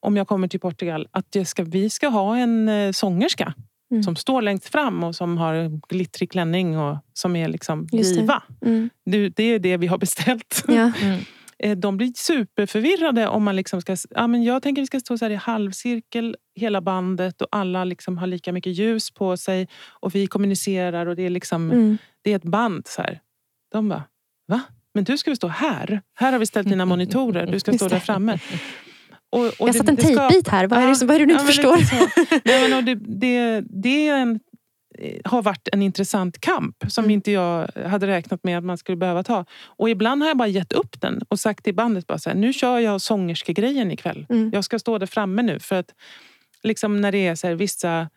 [0.00, 3.54] om jag kommer till Portugal, att ska, vi ska ha en eh, sångerska.
[3.90, 4.02] Mm.
[4.02, 8.20] Som står längst fram och som har glittrig klänning och som är liksom Just det.
[8.20, 8.42] diva.
[8.64, 8.90] Mm.
[9.04, 10.64] Det, det är det vi har beställt.
[10.68, 10.92] Ja.
[11.62, 13.96] Eh, De blir superförvirrade om man liksom ska...
[14.10, 17.84] Ja, men jag tänker vi ska stå så här i halvcirkel, hela bandet och alla
[17.84, 19.68] liksom har lika mycket ljus på sig.
[20.00, 21.70] Och vi kommunicerar och det är liksom...
[21.70, 21.98] Mm.
[22.22, 22.86] Det är ett band.
[22.86, 23.20] så här.
[23.72, 24.02] De bara,
[24.48, 24.60] va?
[24.94, 26.02] Men du ska stå här?
[26.14, 27.46] Här har vi ställt dina monitorer.
[27.46, 27.94] Du ska stå det.
[27.94, 28.38] där framme.
[29.30, 30.66] Och, och Jag har det- satt en det tejpbit här.
[30.66, 31.76] Vad är det, som- vad är det du inte men förstår?
[31.76, 32.34] lite så.
[32.44, 34.40] Nej, men och det, det, det är en,
[35.24, 37.10] har varit en intressant kamp som Mm.
[37.14, 39.44] inte jag hade räknat med att man skulle behöva ta.
[39.66, 42.36] Och ibland har jag bara gett upp den och sagt till bandet bara så här,
[42.36, 44.26] nu kör jag sångerskegrejen ikväll.
[44.28, 44.50] Mm.
[44.52, 45.60] Jag ska stå där framme nu.
[45.60, 45.94] För att
[46.62, 48.08] liksom när det är så här, vissa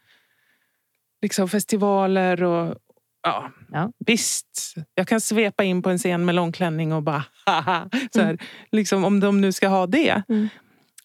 [1.21, 2.75] liksom festivaler och
[3.23, 3.91] ja, Ja.
[4.05, 7.89] Visst, jag kan svepa in på en scen med långklänning och bara haha.
[8.13, 8.37] Så här, Mm.
[8.71, 10.21] liksom, om de nu ska ha det.
[10.29, 10.47] Mm.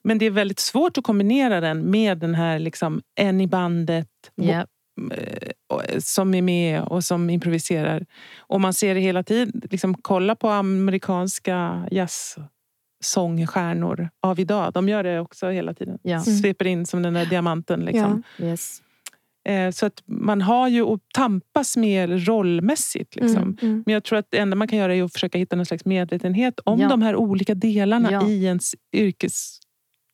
[0.05, 4.09] Men det är väldigt svårt att kombinera den med den här liksom, en i bandet
[4.35, 4.67] Ja.
[5.99, 8.07] Som är med och som improviserar.
[8.39, 9.63] Och man ser det hela tiden.
[9.71, 14.73] Liksom, kolla på amerikanska jazzsångstjärnor av idag.
[14.73, 15.99] De gör det också hela tiden.
[16.03, 16.11] Ja.
[16.13, 16.25] Mm.
[16.25, 17.81] Sveper in som den där diamanten.
[17.81, 18.23] Liksom.
[18.39, 18.83] Yes.
[19.49, 23.17] Eh, Så att man har ju att tampas med rollmässigt.
[23.17, 23.43] Liksom.
[23.43, 23.83] Mm, mm.
[23.87, 25.85] Men jag tror att det enda man kan göra är att försöka hitta någon slags
[25.85, 26.89] medvetenhet om Ja.
[26.89, 28.29] de här olika delarna Ja.
[28.29, 28.73] i ens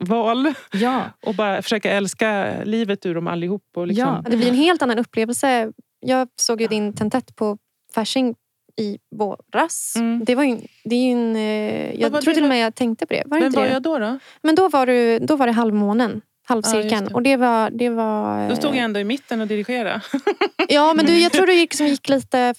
[0.03, 0.55] yrkesval.
[0.73, 1.05] Ja.
[1.27, 3.63] Och bara försöka älska livet ur dem allihop.
[3.77, 4.21] Och liksom, Ja.
[4.25, 5.73] Ja, Det blir en helt annan upplevelse.
[6.01, 7.59] Jag såg ju din tentett på
[7.95, 8.35] Fasching
[8.81, 9.93] i våras.
[9.97, 10.25] Mm.
[10.25, 12.59] Det, var ju, det är ju en, eh, jag var tror det till och med
[12.61, 13.23] jag tänkte på det.
[13.27, 13.73] Var Vem inte var det?
[13.73, 13.99] jag då?
[13.99, 14.19] då?
[14.43, 16.21] Men då var, du, då var det halvmånen.
[16.49, 16.91] Ja, Halvcirkeln.
[16.91, 17.15] just det.
[17.15, 17.71] och det var...
[17.71, 20.01] Det var Då stod eh, jag ändå i mitten och dirigerade.
[20.69, 22.55] Ja, men du, jag tror du gick, som gick lite...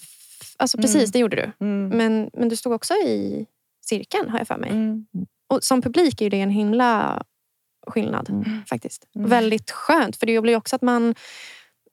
[0.56, 1.10] Alltså precis, Mm.
[1.12, 1.52] det gjorde du.
[1.66, 1.88] Mm.
[1.98, 3.46] Men, men du stod också i
[3.86, 4.70] cirkeln, har jag för mig.
[4.70, 5.06] Mm.
[5.50, 7.22] Och som publik är ju det en himla
[7.86, 8.30] skillnad.
[8.30, 8.44] Mm.
[8.68, 9.04] faktiskt.
[9.16, 9.30] Mm.
[9.30, 11.14] Väldigt skönt, för det blir också att man...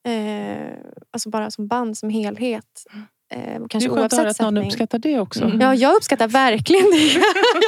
[0.07, 0.73] Eh,
[1.11, 2.85] alltså bara som band, som helhet.
[3.33, 5.43] Eh, Det kanske är skönt att höra att någon uppskattar det också.
[5.43, 5.61] Mm.
[5.61, 6.97] Ja, jag uppskattar verkligen det.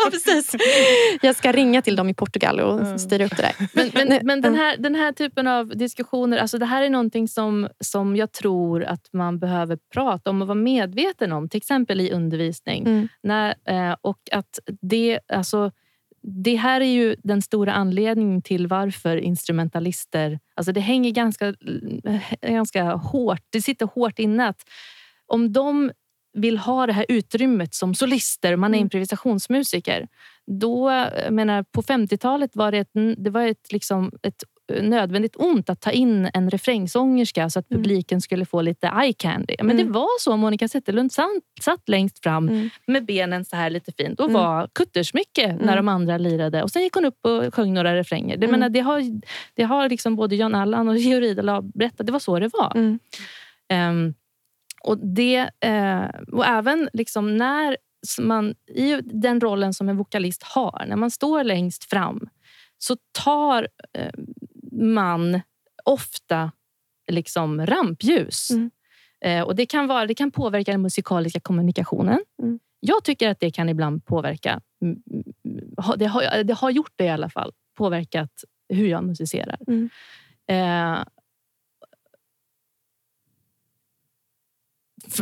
[0.03, 0.55] ja, precis.
[1.21, 2.99] Jag ska ringa till dem i Portugal och Mm.
[2.99, 3.69] styra upp det där.
[3.73, 4.61] Men, men, men den, ja.
[4.61, 8.83] här, den här typen av diskussioner, alltså det här är någonting som, som jag tror
[8.83, 12.85] att man behöver prata om och vara medveten om, till exempel i undervisning.
[12.85, 13.07] Mm.
[13.23, 15.71] När, eh, och att det, alltså,
[16.23, 20.39] det här är ju den stora anledningen till varför instrumentalister...
[20.55, 21.53] Alltså det hänger ganska,
[22.41, 24.61] ganska hårt, det sitter hårt inne att
[25.27, 25.91] om de
[26.33, 28.85] vill ha det här utrymmet som solister, man är Mm.
[28.85, 30.07] improvisationsmusiker.
[30.47, 30.89] Då,
[31.29, 34.43] menar, på 50-talet var det ett, det var ett, liksom, ett
[34.81, 37.83] nödvändigt ont att ta in en refrängsångerska så att Mm.
[37.83, 39.55] publiken skulle få lite eye candy.
[39.59, 39.77] Men Mm.
[39.85, 42.69] det var så Monica Zetterlund satt, längst fram Mm.
[42.87, 44.41] med benen så här lite fint och Mm.
[44.41, 45.75] var kuttersmycke när Mm.
[45.75, 46.63] de andra lirade.
[46.63, 48.37] Och Sen gick hon upp och sjöng några refränger.
[48.37, 48.59] Det, Mm.
[48.59, 49.01] menar, det har,
[49.53, 52.05] det har liksom både Jan Allan och Georg Ridala berättat.
[52.05, 52.71] Det var så det var.
[52.75, 52.99] Mm.
[53.69, 54.13] Ehm,
[54.83, 57.77] och, det, eh, och även liksom när
[58.19, 62.27] man, i den rollen som en vokalist har, när man står längst fram
[62.77, 64.11] så tar eh,
[64.73, 65.41] man
[65.83, 66.51] ofta
[67.11, 68.49] liksom rampljus.
[68.51, 68.71] Mm.
[69.25, 72.19] Eh, och det, kan vara, det kan påverka den musikaliska kommunikationen.
[72.43, 72.59] Mm.
[72.79, 75.23] Jag tycker att det kan ibland påverka, mm, mm,
[75.97, 79.57] det har, det har gjort det i alla fall, påverkat hur jag musicerar.
[79.67, 79.89] Mm.
[80.47, 81.03] Eh,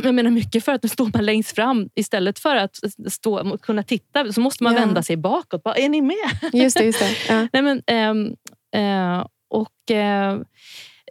[0.03, 2.75] Jag menar mycket för att nu står man längst fram istället för att
[3.11, 4.79] stå, kunna titta så måste man Ja.
[4.79, 5.63] vända sig bakåt.
[5.63, 6.15] Bara, är ni med?
[6.53, 6.83] Just det.
[6.83, 7.15] Just det.
[7.33, 7.47] Ja.
[7.53, 8.35] Nej, men, ehm,
[8.75, 10.39] eh, och, eh,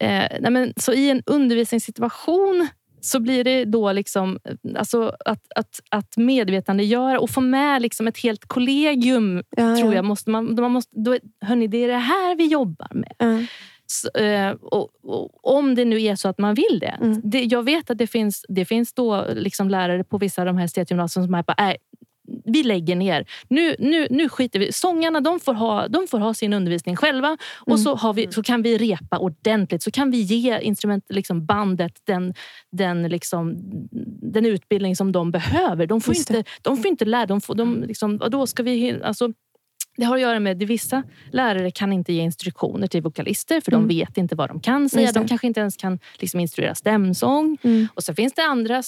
[0.00, 2.68] eh, men, så I en undervisningssituation
[3.00, 4.38] så blir det då liksom,
[4.76, 9.42] alltså, att, att, att medvetandegöra och få med liksom ett helt kollegium.
[9.56, 9.94] Ja, tror ja.
[9.94, 13.12] jag måste, man, man måste, då, hörni, Det är det här vi jobbar med.
[13.18, 13.46] Ja.
[13.86, 16.98] Så, eh, och, och, om det nu är så att man vill det.
[17.00, 17.20] Mm.
[17.24, 20.56] det jag vet att det finns, det finns då liksom lärare på vissa av de
[20.56, 21.76] här estetgymnasierna som är bara,
[22.44, 23.26] vi lägger ner.
[23.48, 27.36] Nu, nu, nu skiter vi Sångarna de får, ha, de får ha sin undervisning själva
[27.56, 27.78] och Mm.
[27.78, 29.82] så, har vi, så kan vi repa ordentligt.
[29.82, 32.34] Så kan vi ge instrument, liksom bandet den,
[32.72, 33.54] den, liksom,
[34.22, 35.86] den utbildning som de behöver.
[35.86, 36.38] De får, Just det.
[36.38, 37.26] inte, de får inte lära...
[37.26, 39.32] De får, de, liksom, då ska vi, alltså,
[40.00, 43.72] det har att göra med att vissa lärare kan inte ge instruktioner till vokalister för
[43.72, 43.88] Mm.
[43.88, 45.12] de vet inte vad de kan säga.
[45.12, 47.58] De kanske inte ens kan liksom, instruera stämsång.
[47.62, 47.88] Mm.
[47.94, 48.82] Och så finns det andra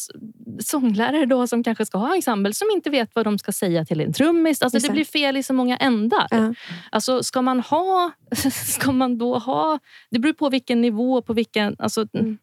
[0.60, 4.00] sånglärare då som kanske ska ha ensemble som inte vet vad de ska säga till
[4.00, 4.62] en trummis.
[4.62, 4.94] Alltså Just det det.
[4.94, 6.26] blir fel i så många ändar.
[6.30, 6.54] Ja.
[6.90, 8.10] Alltså ska man ha...
[8.52, 9.78] Ska man då ha...
[10.10, 11.76] Det beror på vilken nivå, på vilken...
[11.78, 12.38] Alltså, Mm.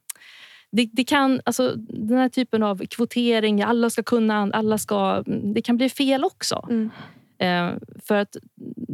[0.72, 5.24] det, det kan, alltså, den här typen av kvotering, alla ska kunna, alla ska...
[5.54, 6.66] Det kan bli fel också.
[6.70, 6.90] Mm.
[7.40, 7.70] Eh,
[8.06, 8.36] för att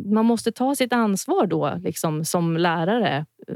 [0.05, 3.25] man måste ta sitt ansvar då liksom, som lärare.
[3.47, 3.55] Eh,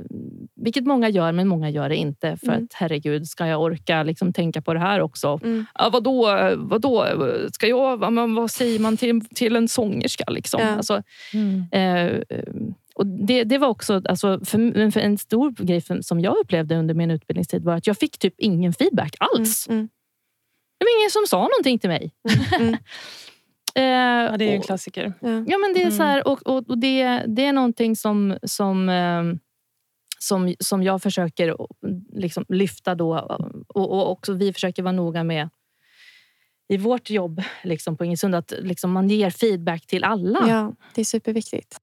[0.61, 2.37] Vilket många gör, men många gör det inte.
[2.37, 2.63] För Mm.
[2.63, 5.39] att herregud, ska jag orka liksom, tänka på det här också?
[5.43, 5.65] Mm.
[5.73, 7.07] Ja, vadå, vadå?
[7.53, 10.23] Ska jag, ja, men vad säger man till, till en sångerska?
[10.27, 10.61] Liksom?
[10.61, 10.67] Ja.
[10.67, 11.63] Alltså, Mm.
[11.71, 12.21] eh,
[12.95, 16.37] och det, det var också alltså, för, men för en stor grej för, som jag
[16.37, 19.67] upplevde under min utbildningstid var att jag fick typ ingen feedback alls.
[19.69, 19.89] Mm.
[20.79, 22.11] Det var ingen som sa någonting till mig.
[22.59, 22.77] Mm.
[23.75, 25.13] Eh, Ja, det är ju en klassiker.
[25.19, 25.29] Ja.
[25.29, 25.97] Ja, men det är Mm.
[25.97, 29.23] så här, och, och, och det, det är någonting som, som, eh,
[30.19, 31.55] som, som jag försöker
[32.13, 33.19] liksom lyfta då.
[33.67, 35.49] Och, och också vi försöker vara noga med
[36.73, 40.39] i vårt jobb liksom på Ingesund att liksom man ger feedback till alla.
[40.47, 41.77] Ja, det är superviktigt.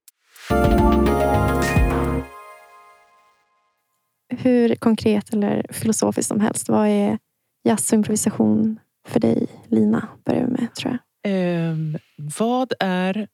[4.29, 6.69] Hur konkret eller filosofiskt som helst.
[6.69, 7.19] Vad är
[7.65, 10.09] jazz och improvisation för dig, Lina?
[10.25, 11.01] Börjar vi med, tror jag.
[11.27, 13.29] Ehm, vad är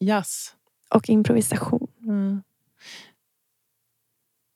[0.00, 0.54] jazz?
[0.94, 1.88] Och improvisation.
[2.02, 2.42] Mm.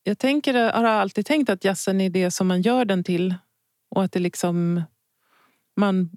[0.03, 3.34] Jag tänker, har alltid tänkt att jazzen är det som man gör den till.
[3.91, 4.82] Och att det liksom
[5.76, 6.11] man,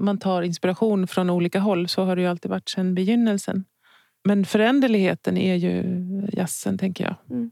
[0.00, 1.88] man tar inspiration från olika håll.
[1.88, 3.64] Så har det ju alltid varit sedan begynnelsen.
[4.24, 5.82] Men föränderligheten är ju
[6.32, 7.16] jazzen, tänker jag.
[7.30, 7.50] Mm.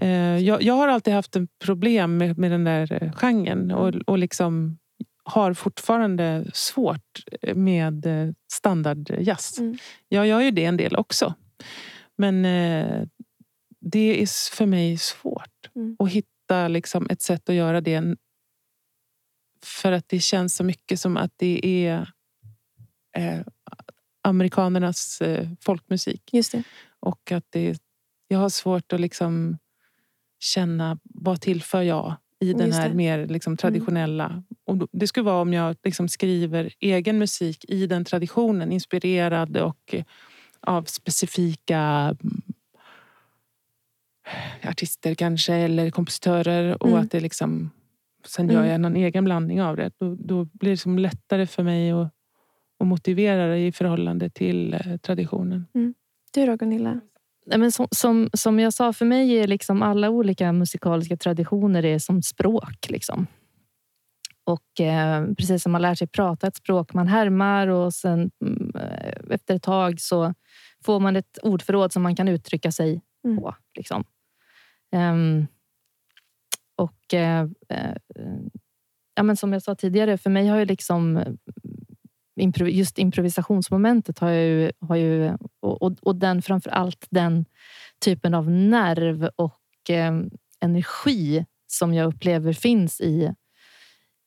[0.00, 3.70] Eh, Jag, jag har alltid haft en problem med, med den där eh, genren.
[3.70, 4.78] Och, och liksom
[5.24, 9.58] har fortfarande svårt med eh, standardjazz.
[9.58, 9.78] Mm.
[10.08, 11.34] Jag gör ju det en del också.
[12.16, 13.08] Men eh,
[13.80, 15.96] det är för mig svårt Mm.
[15.98, 18.16] att hitta liksom, ett sätt att göra det.
[19.64, 22.12] För att det känns så mycket som att det är
[23.16, 23.40] eh,
[24.22, 26.30] amerikanernas eh, folkmusik.
[26.32, 26.62] Just det.
[27.00, 27.78] Och att det,
[28.28, 29.58] jag har svårt att liksom
[30.38, 34.42] känna vad tillför jag i den här mer liksom traditionella.
[34.66, 38.72] Och då- det skulle vara om jag liksom skriver egen musik i den traditionen.
[38.72, 40.04] Inspirerad och eh,
[40.60, 41.78] av specifika
[42.22, 42.42] mm,
[44.64, 46.82] artister kanske eller kompositörer.
[46.82, 47.00] Och Mm.
[47.00, 47.70] att det liksom
[48.26, 48.70] sen gör Mm.
[48.70, 49.90] jag någon egen blandning av det.
[49.98, 52.08] Då, då blir det liksom lättare för mig att,
[52.78, 55.66] att motivera det i förhållande till eh, traditionen.
[56.34, 57.00] Du då, Gunilla?
[57.46, 61.98] Men som, som, som jag sa, för mig är liksom alla olika musikaliska traditioner är
[61.98, 62.86] som språk.
[62.88, 63.26] Liksom.
[64.44, 68.30] Och eh, precis som man lär sig prata ett språk man härmar och sen
[68.74, 70.34] eh, efter ett tag så
[70.84, 73.36] får man ett ordförråd som man kan uttrycka sig Mm.
[73.36, 73.54] på.
[73.76, 74.04] Liksom.
[74.92, 75.46] Ehm,
[76.76, 77.94] och eh, eh,
[79.14, 81.24] ja, men som jag sa tidigare, för mig har ju liksom
[82.68, 87.44] just improvisationsmomentet har ju, har ju och, och, och den framför allt den
[88.04, 90.12] typen av nerv och eh,
[90.60, 93.32] energi som jag upplever finns i,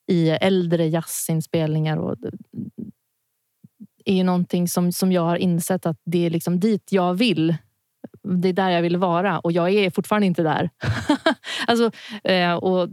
[0.08, 1.98] i äldre jazzinspelningar.
[1.98, 2.16] Och,
[4.06, 7.56] är ju någonting som, som jag har insett att det är liksom dit jag vill.
[8.24, 10.70] Det är där jag vill vara och jag är fortfarande inte där.
[11.68, 11.92] alltså,
[12.24, 12.90] eh, och,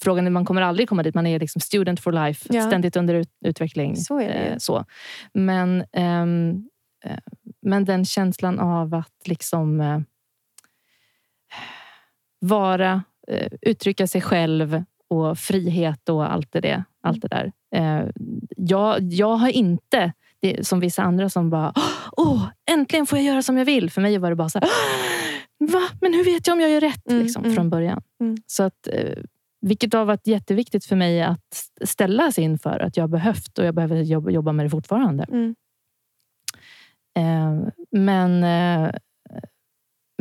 [0.00, 1.14] frågan är, man kommer aldrig komma dit.
[1.14, 2.66] Man är liksom student for life, Ja.
[2.66, 3.96] ständigt under ut, utveckling.
[3.96, 4.34] Så är det.
[4.34, 4.84] Eh, så.
[5.32, 6.26] Men, eh,
[7.62, 10.00] men den känslan av att liksom eh,
[12.40, 17.52] vara, eh, uttrycka sig själv och frihet och allt det, allt det där.
[17.74, 18.08] Eh,
[18.56, 21.72] jag, jag har inte, det, som vissa andra som bara
[22.16, 23.90] Åh, äntligen får jag göra som jag vill.
[23.90, 24.68] För mig var det bara så här,
[25.60, 25.82] Va?
[26.00, 27.10] Men hur vet jag om jag gör rätt?
[27.10, 27.54] Mm, liksom, mm.
[27.56, 28.02] Från början.
[28.20, 28.36] Mm.
[28.46, 29.18] Så att, eh,
[29.60, 33.74] vilket har varit jätteviktigt för mig att ställa sig inför att jag behövt och jag
[33.74, 35.24] behöver jobba, med det fortfarande.
[35.24, 35.54] Mm.
[37.18, 38.90] Eh, men eh,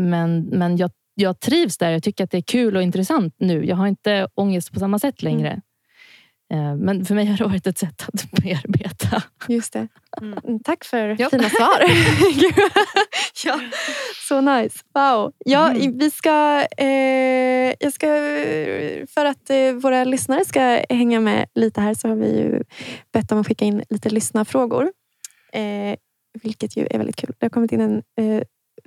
[0.01, 1.91] men, men jag, jag trivs där.
[1.91, 3.65] Jag tycker att det är kul och intressant nu.
[3.65, 5.49] Jag har inte ångest på samma sätt längre.
[5.49, 5.59] Eh,
[6.79, 9.23] men för mig har det varit ett sätt att bearbeta.
[9.47, 9.87] Just det.
[10.21, 10.39] Mm.
[10.43, 11.29] Mm, Tack för Ja.
[11.29, 11.81] fina svar.
[13.45, 13.59] Ja,
[14.29, 14.79] så nice.
[14.93, 15.33] Wow.
[15.45, 15.97] Ja, Mm.
[15.97, 18.07] vi ska, eh, jag ska...
[19.13, 22.63] För att eh, våra lyssnare ska hänga med lite här så har vi ju
[23.13, 24.91] bett dem att skicka in lite lyssnarfrågor.
[25.53, 25.95] Eh,
[26.43, 27.33] vilket ju är väldigt kul.
[27.39, 28.43] Det har kommit in en eh,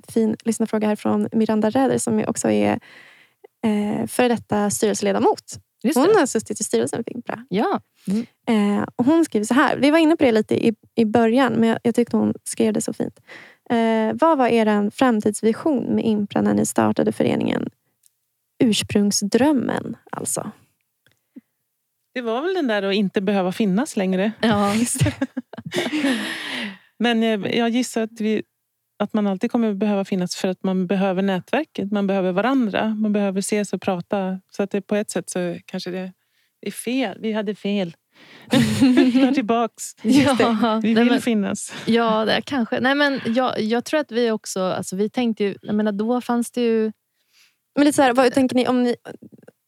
[0.07, 2.79] fin lyssnarfråga här från Miranda Räder som också är
[3.65, 5.43] eh, före detta styrelseledamot.
[5.83, 6.19] Just Hon det.
[6.19, 7.45] har suttit i styrelsen för Impra.
[7.49, 7.81] Ja.
[8.47, 9.77] Eh, och hon skriver så här.
[9.77, 12.73] Vi var inne på det lite i, i början, men jag, jag tyckte hon skrev
[12.73, 13.19] det så fint.
[13.69, 17.69] Eh, vad var er framtidsvision med Impra när ni startade föreningen?
[18.63, 20.51] Ursprungsdrömmen, alltså.
[22.13, 24.31] Det var väl den där att inte behöva finnas längre.
[24.41, 24.73] ja.
[26.99, 28.43] Men jag, jag gissar att, vi,
[29.01, 31.91] att man alltid kommer behöva finnas för att man behöver nätverket.
[31.91, 32.87] Man behöver varandra.
[32.87, 34.39] Man behöver ses och prata.
[34.49, 36.13] Så att det på ett sätt så kanske det
[36.61, 37.17] är fel.
[37.21, 37.95] Vi hade fel.
[38.51, 39.83] Tar tillbaks.
[40.03, 41.73] Ja, Vi vill men, finnas.
[41.85, 42.79] ja det kanske.
[42.79, 44.61] Nej, men jag, jag tror att vi också...
[44.61, 45.55] Alltså, vi tänkte ju...
[45.61, 46.91] Jag menar, då fanns det ju...
[47.75, 48.95] Men lite så här, vad tänker ni om, ni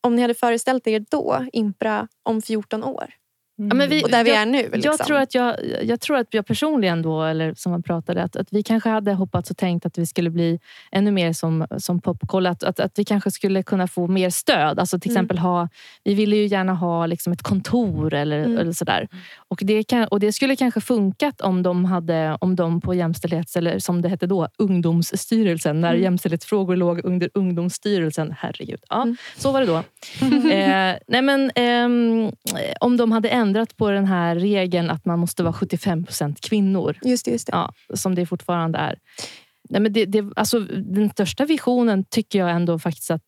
[0.01, 3.13] om ni hade föreställt er då, Impra, om 14 år?
[3.55, 4.57] Ja, men vi- och där vi jag- är nu.
[4.57, 4.81] Liksom.
[4.83, 8.35] Jag, tror att jag, jag tror att jag personligen då, eller som man pratade, att,
[8.35, 10.59] att vi kanske hade hoppats och tänkt att vi skulle bli
[10.91, 12.45] ännu mer som, som Popkoll.
[12.47, 14.79] Att, att, att vi kanske skulle kunna få mer stöd.
[14.79, 15.17] Alltså till Mm.
[15.17, 15.69] exempel ha,
[16.03, 18.57] vi ville ju gärna ha liksom ett kontor eller, Mm.
[18.57, 19.07] eller sådär.
[19.47, 23.55] Och det, kan, och det skulle kanske funkat om de, hade, om de på jämställdhets,
[23.55, 25.81] eller som det hette då, ungdomsstyrelsen.
[25.81, 26.03] När Mm.
[26.03, 28.33] jämställdhetsfrågor låg under ungdomsstyrelsen.
[28.39, 28.79] Herregud.
[28.89, 29.17] Ja, Mm.
[29.37, 29.75] Så var det då.
[30.51, 32.31] eh, nej men, ehm,
[32.79, 37.25] om de hade ändrat på den här regeln att man måste vara 75% kvinnor, Just
[37.25, 37.31] det.
[37.31, 37.53] Just det.
[37.53, 38.99] ja, som det fortfarande är.
[39.69, 43.23] Nej, men det, det, alltså, den största visionen tycker jag ändå faktiskt att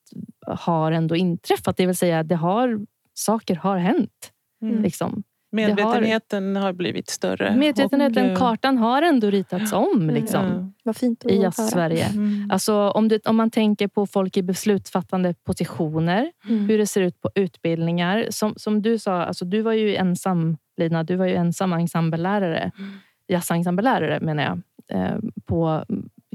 [0.48, 1.78] har ändå inträffat.
[1.78, 4.32] Det vill säga, det har, saker har hänt.
[4.62, 4.82] Mm.
[4.82, 5.24] Liksom.
[5.56, 7.56] Medvetenheten har blivit större.
[7.56, 10.72] Medvetenheten, Och, eh, kartan har ändå ritats om liksom, ja.
[10.84, 12.06] Vad fint att i jazz-Sverige.
[12.06, 12.50] Mm.
[12.52, 16.70] Alltså, om, det, om man tänker på folk i beslutsfattande positioner, Mm.
[16.70, 18.26] hur det ser ut på utbildningar.
[18.30, 22.72] Som, som du sa, alltså, du var ju ensam, Lina, du var ju ensam ensemblelärare.
[22.78, 22.92] Mm.
[23.28, 24.62] Jazzensemblelärare menar jag.
[24.88, 25.86] Eh, på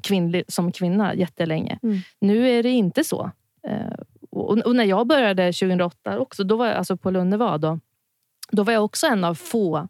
[0.02, 1.78] kvinnlig, som kvinna jättelänge.
[1.82, 1.98] Mm.
[2.20, 3.30] Nu är det inte så.
[3.68, 3.76] Eh,
[4.30, 7.60] och, och när jag började 2008 också, då var jag alltså på Lundevad.
[7.60, 7.80] Då,
[8.52, 9.88] då var jag också en av få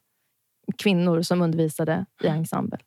[0.79, 2.79] kvinnor som undervisade i ensemble.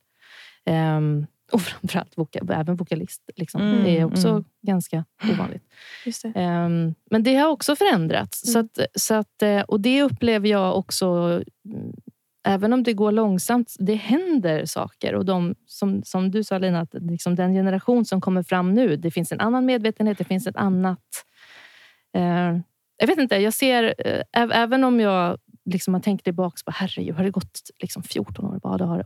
[0.66, 3.30] Ehm, och framförallt voka, även vokalist.
[3.36, 3.62] Liksom.
[3.62, 4.44] Mm, det är också mm.
[4.62, 5.64] ganska ovanligt.
[6.06, 6.32] Det.
[6.36, 8.52] Ehm, men det har också förändrats.
[8.54, 8.66] Så Mm.
[8.74, 11.06] att, så att, eh, och det upplever jag också,
[11.66, 11.94] mm,
[12.48, 15.16] även om det går långsamt, det händer saker.
[15.16, 18.96] Och de, som, som du sa Lina, att liksom den generation som kommer fram nu,
[18.96, 21.00] det finns en annan medvetenhet, det finns ett annat...
[22.16, 22.58] Eh,
[22.98, 27.16] jag vet inte, jag ser, ä- även om jag liksom har tänkt tillbaka på herregud,
[27.16, 28.60] har det gått liksom 14 år?
[28.60, 29.04] Bara, det har,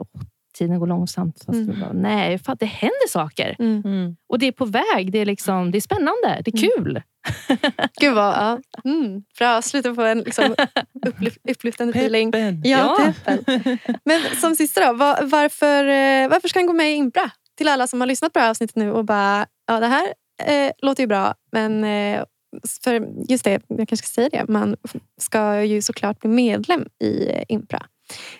[0.57, 1.43] tiden går långsamt.
[1.45, 1.79] Fast Mm.
[1.79, 3.55] bara, nej, fan, det händer saker.
[3.59, 3.81] Mm.
[3.85, 4.15] Mm.
[4.29, 5.11] Och det är på väg.
[5.11, 6.41] Det är, liksom, det är spännande.
[6.45, 6.71] Det är Mm.
[6.83, 7.01] kul.
[8.01, 8.33] Gud vad...
[8.33, 8.59] Ja.
[8.85, 9.21] Mm.
[9.39, 10.55] Bra, sluta på en liksom,
[11.05, 12.31] upplyf- upplyftande feeling.
[12.31, 12.61] Peppen.
[12.65, 13.13] Ja, Ja.
[13.25, 13.77] peppen.
[14.05, 17.31] Men som sista då, var, varför, eh, varför ska han gå med i Impra?
[17.57, 20.07] Till alla som har lyssnat på det här avsnittet nu och bara, ja det här
[20.45, 22.23] eh, låter ju bra, men eh,
[22.83, 24.75] för just det, jag kanske ska säga det, man
[25.17, 27.85] ska ju såklart bli medlem i eh, Impra.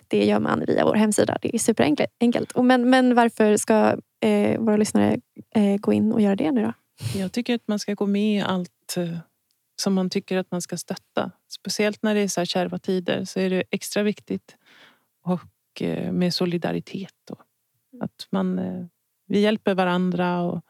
[0.08, 2.56] Det gör man via vår hemsida, det är superenkelt.
[2.56, 5.20] men, men varför ska eh, våra lyssnare
[5.56, 6.74] eh, gå in och göra det nu då?
[7.16, 9.18] Jag tycker att man ska gå med i allt eh,
[9.82, 11.32] som man tycker att man ska stötta.
[11.48, 14.56] Speciellt när det är så här kärva tider så är det extra viktigt.
[15.24, 17.14] Och eh, med solidaritet.
[17.28, 17.36] Då.
[18.04, 18.86] Att man, eh,
[19.28, 20.42] vi hjälper varandra.
[20.42, 20.62] Och,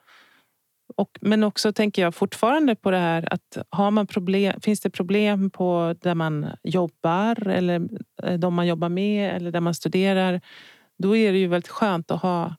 [0.98, 4.90] och, men också tänker jag fortfarande på det här att har man problem, finns det
[4.90, 7.90] problem på där man jobbar eller
[8.24, 10.42] eh, de man jobbar med eller där man studerar.
[10.98, 12.56] Då är det ju väldigt skönt att ha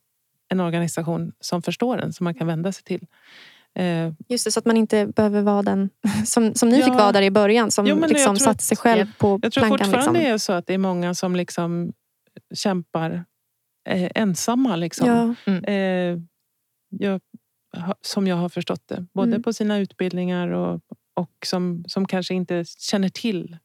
[0.49, 3.07] en organisation som förstår en som man kan vända sig till.
[3.74, 5.91] Eh, Just det, så att man inte behöver vara den
[6.26, 6.84] som, som ni Ja.
[6.84, 9.61] fick vara där i början som Jo, liksom satte att- sig själv på Jag tror
[9.62, 9.78] plankan.
[9.78, 10.14] fortfarande Liksom.
[10.14, 11.93] det är så att det är många som liksom
[12.55, 13.24] kämpar
[13.89, 14.76] eh, ensamma.
[14.76, 15.07] Liksom.
[15.47, 16.18] Ja, Eh,
[16.91, 17.20] jag,
[18.01, 19.07] som jag har förstått det.
[19.14, 19.43] Både Mm.
[19.43, 20.81] på sina utbildningar och,
[21.14, 23.57] och som, som kanske inte känner till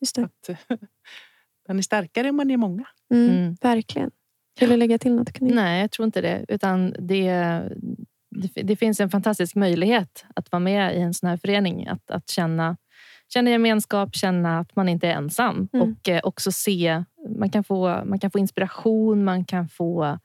[0.00, 0.22] just det.
[0.22, 0.50] att
[1.68, 2.84] man är starkare om man är många.
[3.14, 3.56] Mm, Mm.
[3.60, 4.10] Verkligen.
[4.60, 5.32] Vill du lägga till något?
[5.38, 5.62] Cornelia?
[5.62, 6.44] Nej, jag tror inte det.
[6.48, 7.30] Utan det,
[8.30, 11.86] det, det finns en fantastisk möjlighet att vara med i en sån här förening.
[11.86, 12.76] Att, att känna,
[13.32, 15.68] känna gemenskap, känna att man inte är ensam.
[15.72, 15.88] Mm.
[15.92, 17.04] Och eh, också se,
[17.38, 20.18] man kan, få, man kan få inspiration, man kan få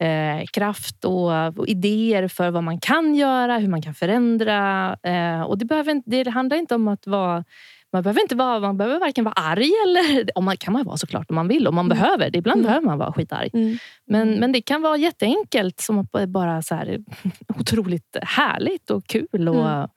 [0.00, 4.96] eh, kraft och, och idéer för vad man kan göra, hur man kan förändra.
[5.02, 7.44] Eh, och det, behöver, inte- det handlar inte om att vara
[7.92, 10.30] man behöver inte vara, man behöver varken vara arg eller...
[10.38, 11.98] Om man kan man vara såklart om man vill, om man Mm.
[11.98, 12.30] behöver.
[12.30, 12.38] det.
[12.38, 12.66] Ibland Mm.
[12.66, 13.50] behöver man vara skitarg.
[13.52, 13.78] Mm.
[14.06, 16.98] Men, men det kan vara jätteenkelt, som att bara så här,
[17.58, 19.48] otroligt härligt och kul.
[19.48, 19.88] Och, Mm.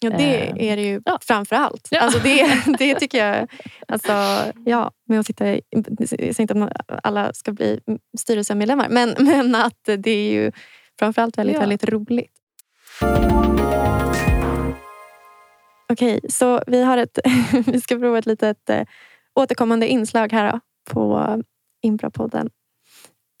[0.00, 1.18] Ja, det Eh, är det ju ja.
[1.22, 1.88] framför allt.
[1.90, 2.00] Ja.
[2.00, 3.48] Alltså det, det tycker jag.
[3.88, 4.12] Alltså,
[4.64, 7.80] ja, med att sitta i, jag inte att alla ska bli
[8.18, 10.52] styrelsemedlemmar, men, men att det är ju
[10.98, 11.60] framför allt väldigt, Ja.
[11.60, 12.32] väldigt roligt.
[15.88, 17.18] Okej, så vi, har ett,
[17.66, 18.82] vi ska prova ett litet eh,
[19.34, 21.36] återkommande inslag här då, på
[21.82, 22.50] Imprapodden.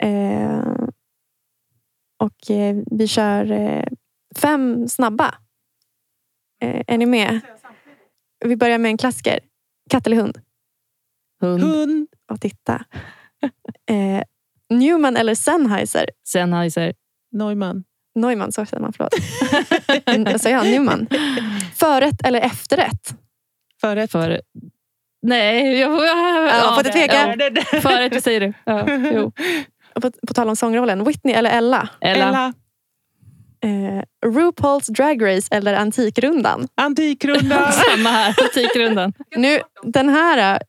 [0.02, 0.60] Eh,
[2.22, 3.84] och eh, vi kör eh,
[4.36, 5.34] fem snabba.
[6.62, 7.40] Eh, är ni med?
[8.44, 9.40] Vi börjar med en klassiker.
[9.90, 10.38] Katt eller hund?
[11.40, 12.08] hund, Hund!
[12.30, 12.84] Och titta.
[13.90, 14.22] Eh,
[14.70, 16.10] Newman eller Sennheiser?
[16.28, 16.94] Sennheiser.
[17.32, 17.84] Neumann.
[18.14, 18.92] Neumann, så säger man.
[18.92, 19.14] Förlåt.
[20.40, 20.66] Säger jag?
[20.66, 21.06] Newman.
[21.74, 23.14] Förrätt eller efterrätt?
[23.80, 24.12] Förrätt.
[24.12, 24.40] För,
[25.22, 26.06] nej, jag får...
[26.06, 27.36] Ja, får du tveka?
[27.36, 28.52] Ja, förrätt, vad säger du?
[28.64, 29.32] Ja, jo.
[30.00, 31.04] På, på tal om sångrollen.
[31.04, 31.88] Whitney eller Ella?
[32.00, 32.28] Ella.
[32.28, 32.52] Ella.
[33.60, 36.68] Eh, RuPaul's Drag Race eller Antikrundan?
[36.74, 37.72] Antikrundan.
[37.96, 39.12] Samma här, Antikrundan.
[39.36, 40.62] Nu, den här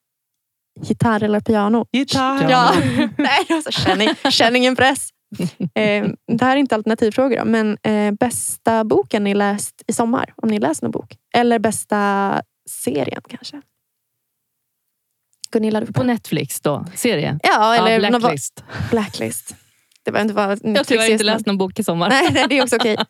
[0.81, 1.85] gitarr eller piano?
[1.91, 2.49] Gitarr.
[2.49, 2.73] Ja.
[3.17, 5.09] Nej, alltså, känn, känn ingen press.
[5.75, 10.33] Eh, det här är inte alternativfrågor, då, men eh, bästa boken ni läst i sommar?
[10.35, 11.15] Om ni läst någon bok.
[11.35, 13.61] Eller bästa serien kanske?
[15.51, 16.85] Gunilla, du På Netflix då?
[16.95, 17.39] Serie?
[17.43, 18.21] Ja, eller ja, någon-
[18.91, 19.55] Blacklist.
[20.07, 22.09] Det var inte bara Jag har tyvärr inte läst någon bok i sommar.
[22.09, 22.97] Nej, nej, det är också okej.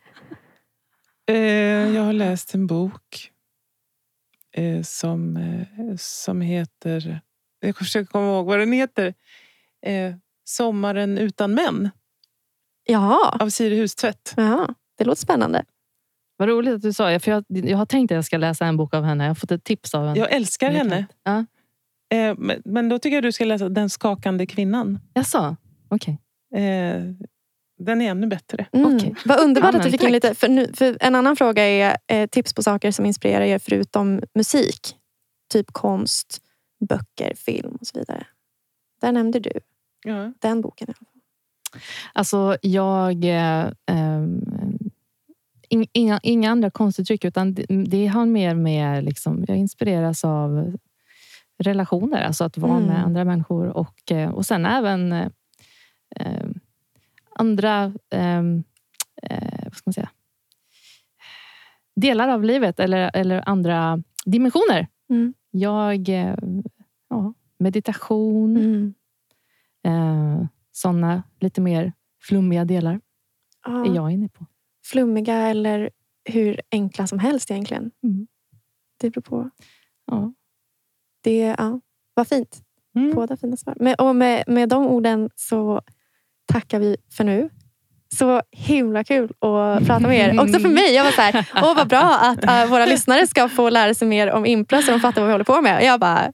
[1.30, 3.32] Eh, jag har läst en bok
[4.56, 7.22] eh, som, eh, som heter...
[7.60, 9.14] Jag försöker komma ihåg vad den heter.
[9.86, 11.90] Eh, Sommaren utan män
[12.86, 14.34] Jaha, av Siri Hustvedt.
[14.38, 15.66] jaha, det låter spännande.
[16.38, 17.20] Vad roligt att du sa det.
[17.20, 19.24] För jag, jag har tänkt att jag ska läsa en bok av henne.
[19.24, 20.20] Jag har fått ett tips av henne.
[20.20, 21.06] Jag älskar henne.
[21.24, 21.46] Ja.
[22.18, 25.00] Eh, men, men då tycker jag du ska läsa Den skakande kvinnan.
[25.14, 25.56] Jaså?
[25.90, 26.20] Okej.
[26.56, 27.02] Eh,
[27.80, 28.66] den är ännu bättre.
[28.72, 28.96] Mm.
[28.96, 29.16] Okej.
[29.26, 30.36] Vad underbart Ja, att du fick in lite.
[30.36, 34.22] För, nu, för en annan fråga är eh, tips på saker som inspirerar er förutom
[34.36, 34.96] musik.
[35.54, 36.42] Typ konst,
[36.90, 38.26] böcker, film och så vidare.
[39.02, 39.52] Där nämnde du
[40.06, 40.34] Ja.
[40.40, 40.94] den boken.
[42.14, 43.26] Alltså, jag...
[43.26, 44.42] Eh, ehm,
[45.70, 49.04] ing- inga, inga andra konstuttryck, utan det, det har mer med...
[49.04, 50.78] Liksom, jag inspireras av
[51.64, 52.88] relationer, alltså att vara Mm.
[52.88, 53.68] med andra människor.
[53.68, 55.32] Och, eh, och sen även
[56.16, 56.50] eh, eh,
[57.36, 57.94] andra...
[58.10, 58.64] ehm,
[59.24, 60.10] eh, vad ska man säga?
[61.96, 64.88] Delar av livet eller, eller andra dimensioner.
[65.10, 65.34] Mm.
[65.52, 66.10] Jag...
[66.10, 66.36] Eh,
[67.10, 68.58] ja, meditation.
[68.58, 68.94] Mm.
[69.84, 73.00] Eh, såna lite mer flummiga delar är
[73.86, 74.46] Ja, jag inne på.
[74.86, 75.90] flummiga eller
[76.26, 77.92] hur enkla som helst egentligen.
[78.04, 78.28] Mm.
[78.98, 79.50] Det beror på.
[80.06, 80.34] Ja.
[81.22, 81.82] Det, ja,
[82.14, 82.64] vad fint.
[82.96, 83.16] Mm.
[83.16, 83.78] Båda fina svar.
[83.80, 85.82] Med, och med, med de orden så
[86.54, 87.50] tackar vi för nu.
[88.16, 90.42] Så himla kul att prata med er.
[90.42, 90.94] Också för mig.
[90.94, 94.08] Jag var så här, åh vad bra att äh, våra lyssnare ska få lära sig
[94.08, 95.78] mer om impro så de fattar vad vi håller på med.
[95.78, 96.32] Och jag bara,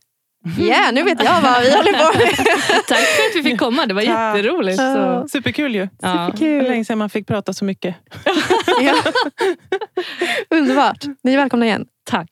[0.59, 2.27] yeah, nu vet jag vad vi håller på med.
[2.87, 3.85] Tack för att vi fick komma.
[3.85, 4.01] Det var
[4.35, 4.77] jätteroligt.
[4.77, 5.21] Ja.
[5.23, 5.27] Så.
[5.29, 5.89] Superkul ju.
[6.01, 6.31] Ja.
[6.31, 6.63] Superkul.
[6.63, 7.95] länge sedan man fick prata så mycket.
[8.81, 8.93] Ja.
[10.49, 11.05] Underbart.
[11.23, 11.85] Ni är välkomna igen.
[12.05, 12.29] Tack.